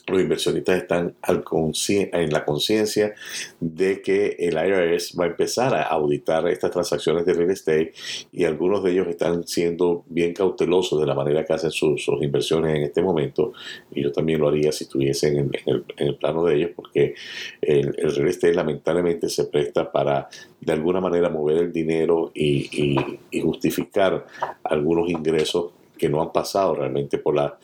los 0.07 0.21
inversionistas 0.21 0.77
están 0.77 1.15
al 1.21 1.43
en 1.87 2.31
la 2.31 2.45
conciencia 2.45 3.13
de 3.59 4.01
que 4.01 4.35
el 4.39 4.53
IRS 4.53 5.15
va 5.19 5.25
a 5.25 5.27
empezar 5.27 5.75
a 5.75 5.83
auditar 5.83 6.47
estas 6.47 6.71
transacciones 6.71 7.25
de 7.25 7.33
real 7.33 7.51
estate 7.51 7.93
y 8.31 8.45
algunos 8.45 8.83
de 8.83 8.91
ellos 8.91 9.07
están 9.07 9.45
siendo 9.45 10.03
bien 10.07 10.33
cautelosos 10.33 10.99
de 10.99 11.05
la 11.05 11.13
manera 11.13 11.43
que 11.45 11.53
hacen 11.53 11.71
sus, 11.71 12.07
inversiones 12.21 12.75
en 12.75 12.83
este 12.83 13.01
momento. 13.01 13.53
Y 13.91 14.03
yo 14.03 14.11
también 14.11 14.39
lo 14.39 14.47
haría 14.47 14.71
si 14.71 14.85
estuviesen 14.85 15.51
en, 15.65 15.83
el, 15.97 16.15
plano 16.15 16.45
de 16.45 16.55
ellos 16.55 16.71
porque 16.75 17.15
el, 17.61 17.93
real 17.93 18.27
estate 18.27 18.53
lamentablemente 18.53 19.29
se 19.29 19.45
presta 19.45 19.91
para 19.91 20.29
de 20.61 20.73
alguna 20.73 21.01
manera 21.01 21.29
mover 21.29 21.57
el 21.57 21.73
dinero 21.73 22.31
y 22.33 22.95
justificar 23.41 24.25
algunos 24.63 25.09
ingresos 25.09 25.71
que 25.97 26.09
no 26.09 26.21
han 26.21 26.31
pasado 26.31 26.75
realmente 26.75 27.17
por 27.17 27.35
la 27.35 27.57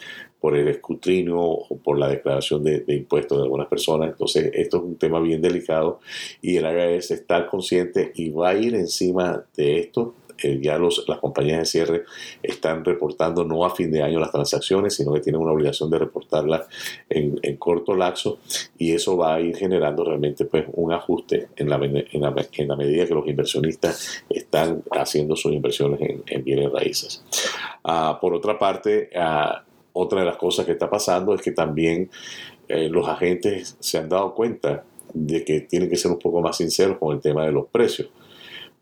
por 0.44 0.58
el 0.58 0.68
escrutinio 0.68 1.40
o 1.40 1.78
por 1.78 1.98
la 1.98 2.10
declaración 2.10 2.66
de, 2.66 2.84
impuestos 2.90 3.38
de 3.38 3.46
algunas 3.46 3.70
personas. 3.70 4.10
Entonces, 4.10 4.52
esto 4.54 4.76
es 4.76 4.84
un 4.84 4.98
tema 4.98 5.22
bien 5.22 5.42
delicado 5.42 6.02
y 6.42 6.58
el 6.58 6.66
IRS 6.66 7.12
está 7.12 7.48
consciente 7.48 8.12
y 8.14 8.30
va 8.30 8.50
a 8.50 8.56
ir 8.56 8.76
encima 8.76 9.46
de 9.56 9.80
esto. 9.80 10.16
Eh, 10.40 10.60
ya 10.62 10.78
los, 10.78 11.06
las 11.08 11.20
compañías 11.20 11.60
de 11.60 11.66
cierre 11.66 12.04
están 12.42 12.84
reportando 12.84 13.46
no 13.46 13.64
a 13.64 13.74
fin 13.74 13.90
de 13.90 14.02
año 14.02 14.20
las 14.20 14.34
transacciones, 14.34 14.96
sino 14.96 15.14
que 15.14 15.22
tienen 15.22 15.40
una 15.40 15.54
obligación 15.54 15.90
de 15.90 16.00
reportarlas 16.00 16.68
en, 17.08 17.40
corto 17.56 17.96
lapso 17.96 18.40
y 18.78 18.92
eso 18.92 19.16
va 19.16 19.36
a 19.36 19.40
ir 19.40 19.56
generando 19.56 20.04
realmente 20.04 20.44
pues, 20.44 20.66
un 20.74 20.92
ajuste 20.92 21.48
en 21.56 21.70
la, 21.70 21.78
en 21.78 22.68
la, 22.68 22.76
medida 22.76 23.06
que 23.06 23.14
los 23.14 23.26
inversionistas 23.28 24.26
están 24.30 24.84
haciendo 24.92 25.38
sus 25.38 25.54
inversiones 25.54 26.02
en, 26.26 26.44
bienes 26.44 26.70
raíces. 26.70 27.24
Ah, 27.86 28.18
por 28.20 28.34
otra 28.34 28.60
parte, 28.60 29.10
uh, 29.16 29.73
otra 29.94 30.22
de 30.22 30.26
las 30.26 30.38
cosas 30.38 30.66
que 30.66 30.74
está 30.74 30.90
pasando 30.90 31.34
es 31.34 31.42
que 31.42 31.52
también 31.52 32.10
eh, 32.68 32.90
los 32.90 33.08
agentes 33.08 33.78
se 33.80 33.98
han 33.98 34.10
dado 34.10 34.34
cuenta 34.34 34.84
de 35.14 35.44
que 35.46 35.62
tienen 35.62 35.90
que 35.90 35.96
ser 35.96 36.12
un 36.12 36.20
poco 36.20 36.42
más 36.42 36.58
sinceros 36.58 36.98
con 36.98 37.16
el 37.16 37.22
tema 37.22 37.46
de 37.46 37.52
los 37.52 37.68
precios. 37.68 38.10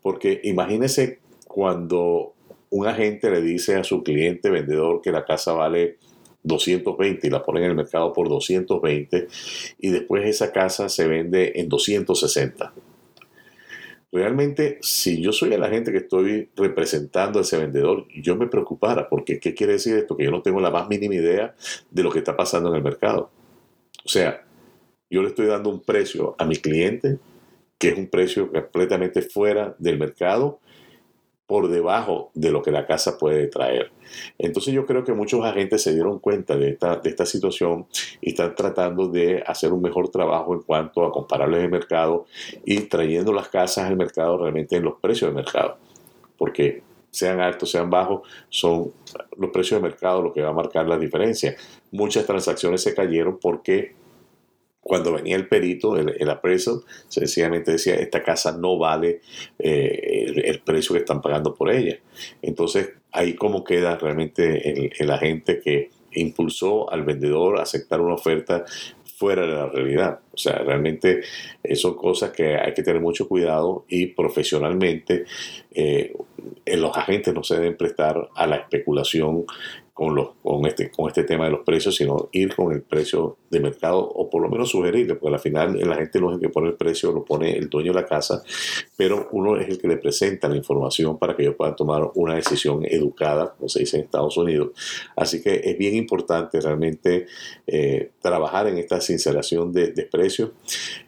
Porque 0.00 0.40
imagínese 0.44 1.20
cuando 1.46 2.32
un 2.70 2.86
agente 2.86 3.30
le 3.30 3.42
dice 3.42 3.76
a 3.76 3.84
su 3.84 4.02
cliente 4.02 4.50
vendedor 4.50 5.02
que 5.02 5.12
la 5.12 5.24
casa 5.24 5.52
vale 5.52 5.98
220 6.42 7.26
y 7.26 7.30
la 7.30 7.42
pone 7.42 7.60
en 7.60 7.66
el 7.66 7.76
mercado 7.76 8.12
por 8.12 8.28
220 8.28 9.28
y 9.78 9.90
después 9.90 10.26
esa 10.26 10.50
casa 10.50 10.88
se 10.88 11.06
vende 11.06 11.52
en 11.56 11.68
260 11.68 12.72
realmente 14.12 14.78
si 14.82 15.22
yo 15.22 15.32
soy 15.32 15.54
el 15.54 15.64
agente 15.64 15.90
que 15.90 15.98
estoy 15.98 16.50
representando 16.54 17.38
a 17.38 17.42
ese 17.42 17.56
vendedor, 17.58 18.06
yo 18.14 18.36
me 18.36 18.46
preocupara, 18.46 19.08
porque 19.08 19.40
¿qué 19.40 19.54
quiere 19.54 19.74
decir 19.74 19.96
esto? 19.96 20.16
Que 20.16 20.24
yo 20.24 20.30
no 20.30 20.42
tengo 20.42 20.60
la 20.60 20.70
más 20.70 20.88
mínima 20.88 21.14
idea 21.14 21.54
de 21.90 22.02
lo 22.02 22.10
que 22.10 22.18
está 22.18 22.36
pasando 22.36 22.68
en 22.68 22.76
el 22.76 22.82
mercado. 22.82 23.30
O 24.04 24.08
sea, 24.08 24.44
yo 25.10 25.22
le 25.22 25.28
estoy 25.28 25.46
dando 25.46 25.70
un 25.70 25.80
precio 25.80 26.34
a 26.38 26.44
mi 26.44 26.56
cliente 26.56 27.18
que 27.78 27.88
es 27.88 27.98
un 27.98 28.08
precio 28.08 28.52
completamente 28.52 29.22
fuera 29.22 29.74
del 29.78 29.98
mercado 29.98 30.60
por 31.46 31.68
debajo 31.68 32.30
de 32.34 32.50
lo 32.50 32.62
que 32.62 32.70
la 32.70 32.86
casa 32.86 33.18
puede 33.18 33.46
traer. 33.48 33.90
Entonces 34.38 34.72
yo 34.72 34.86
creo 34.86 35.04
que 35.04 35.12
muchos 35.12 35.44
agentes 35.44 35.82
se 35.82 35.92
dieron 35.92 36.18
cuenta 36.18 36.56
de 36.56 36.70
esta, 36.70 36.96
de 36.96 37.10
esta 37.10 37.26
situación 37.26 37.86
y 38.20 38.30
están 38.30 38.54
tratando 38.54 39.08
de 39.08 39.42
hacer 39.46 39.72
un 39.72 39.82
mejor 39.82 40.08
trabajo 40.08 40.54
en 40.54 40.62
cuanto 40.62 41.04
a 41.04 41.12
comparables 41.12 41.62
de 41.62 41.68
mercado 41.68 42.26
y 42.64 42.80
trayendo 42.82 43.32
las 43.32 43.48
casas 43.48 43.86
al 43.86 43.96
mercado 43.96 44.38
realmente 44.38 44.76
en 44.76 44.84
los 44.84 44.94
precios 45.00 45.30
de 45.30 45.34
mercado. 45.34 45.76
Porque 46.36 46.82
sean 47.10 47.40
altos, 47.40 47.70
sean 47.70 47.90
bajos, 47.90 48.22
son 48.48 48.92
los 49.36 49.50
precios 49.50 49.80
de 49.80 49.88
mercado 49.88 50.22
lo 50.22 50.32
que 50.32 50.42
va 50.42 50.48
a 50.48 50.54
marcar 50.54 50.88
la 50.88 50.98
diferencia. 50.98 51.54
Muchas 51.90 52.24
transacciones 52.26 52.82
se 52.82 52.94
cayeron 52.94 53.38
porque 53.38 53.94
cuando 54.82 55.12
venía 55.12 55.36
el 55.36 55.46
perito, 55.46 55.96
el, 55.96 56.14
el 56.18 56.60
sencillamente 57.08 57.72
decía, 57.72 57.94
esta 57.94 58.22
casa 58.22 58.56
no 58.58 58.76
vale 58.76 59.20
eh, 59.58 60.42
el, 60.44 60.60
precio 60.60 60.94
que 60.94 61.00
están 61.00 61.22
pagando 61.22 61.54
por 61.54 61.70
ella. 61.70 61.98
Entonces, 62.42 62.90
ahí 63.12 63.34
cómo 63.34 63.62
queda 63.62 63.96
realmente 63.96 64.68
el, 64.68 64.92
el 64.98 65.10
agente 65.10 65.60
que 65.60 65.90
impulsó 66.14 66.90
al 66.92 67.04
vendedor 67.04 67.58
a 67.58 67.62
aceptar 67.62 68.00
una 68.00 68.14
oferta 68.14 68.64
fuera 69.22 69.42
de 69.42 69.52
la 69.52 69.66
realidad. 69.66 70.18
O 70.32 70.36
sea, 70.36 70.58
realmente 70.58 71.20
eh, 71.62 71.76
son 71.76 71.94
cosas 71.94 72.32
que 72.32 72.56
hay 72.56 72.74
que 72.74 72.82
tener 72.82 73.00
mucho 73.00 73.28
cuidado 73.28 73.84
y 73.88 74.06
profesionalmente 74.06 75.26
eh, 75.70 76.12
los 76.66 76.96
agentes 76.96 77.32
no 77.32 77.44
se 77.44 77.54
deben 77.54 77.76
prestar 77.76 78.30
a 78.34 78.46
la 78.48 78.56
especulación 78.56 79.44
con, 80.42 80.66
este, 80.66 80.90
con 80.90 81.08
este 81.08 81.24
tema 81.24 81.44
de 81.44 81.52
los 81.52 81.60
precios, 81.60 81.94
sino 81.94 82.28
ir 82.32 82.54
con 82.54 82.72
el 82.72 82.82
precio 82.82 83.36
de 83.50 83.60
mercado 83.60 84.00
o 84.00 84.28
por 84.28 84.42
lo 84.42 84.48
menos 84.48 84.70
sugerirle, 84.70 85.14
porque 85.14 85.34
al 85.34 85.40
final 85.40 85.78
la 85.78 85.96
gente 85.96 86.20
no 86.20 86.38
que 86.40 86.48
pone 86.48 86.68
el 86.68 86.74
precio, 86.74 87.12
lo 87.12 87.24
pone 87.24 87.56
el 87.56 87.68
dueño 87.68 87.92
de 87.92 88.00
la 88.00 88.06
casa, 88.06 88.42
pero 88.96 89.28
uno 89.32 89.56
es 89.56 89.68
el 89.68 89.78
que 89.78 89.86
le 89.86 89.96
presenta 89.98 90.48
la 90.48 90.56
información 90.56 91.18
para 91.18 91.36
que 91.36 91.42
ellos 91.42 91.54
puedan 91.56 91.76
tomar 91.76 92.10
una 92.14 92.34
decisión 92.34 92.84
educada, 92.84 93.54
como 93.56 93.68
se 93.68 93.80
dice 93.80 93.98
en 93.98 94.04
Estados 94.04 94.36
Unidos. 94.36 94.70
Así 95.14 95.40
que 95.40 95.60
es 95.62 95.78
bien 95.78 95.94
importante 95.94 96.60
realmente 96.60 97.26
eh, 97.66 98.10
trabajar 98.20 98.66
en 98.68 98.78
esta 98.78 99.00
sinceración 99.00 99.72
de, 99.72 99.92
de 99.92 100.02
precios 100.04 100.50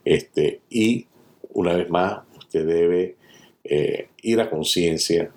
este, 0.05 0.61
y 0.71 1.07
una 1.53 1.75
vez 1.75 1.91
más 1.91 2.21
usted 2.37 2.67
debe 2.67 3.17
eh, 3.65 4.09
ir 4.23 4.41
a 4.41 4.51
conciencia 4.51 5.33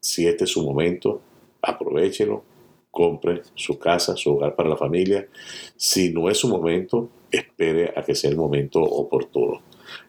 si 0.00 0.26
este 0.26 0.44
es 0.44 0.50
su 0.50 0.64
momento, 0.64 1.22
aprovechelo, 1.62 2.44
compre 2.90 3.42
su 3.54 3.78
casa, 3.78 4.16
su 4.16 4.34
hogar 4.34 4.54
para 4.54 4.68
la 4.68 4.76
familia. 4.76 5.26
Si 5.76 6.12
no 6.12 6.28
es 6.28 6.38
su 6.38 6.48
momento, 6.48 7.10
espere 7.30 7.92
a 7.96 8.02
que 8.02 8.14
sea 8.14 8.30
el 8.30 8.36
momento 8.36 8.80
oportuno. 8.80 9.62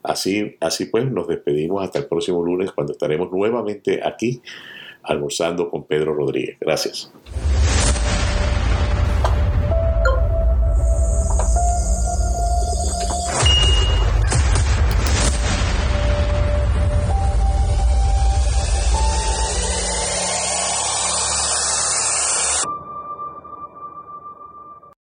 Así, 0.03 0.55
así 0.59 0.85
pues, 0.85 1.09
nos 1.09 1.27
despedimos 1.27 1.83
hasta 1.83 1.99
el 1.99 2.07
próximo 2.07 2.43
lunes 2.43 2.71
cuando 2.71 2.93
estaremos 2.93 3.31
nuevamente 3.31 4.01
aquí 4.03 4.41
almorzando 5.03 5.69
con 5.69 5.85
Pedro 5.85 6.13
Rodríguez. 6.13 6.57
Gracias. 6.59 7.11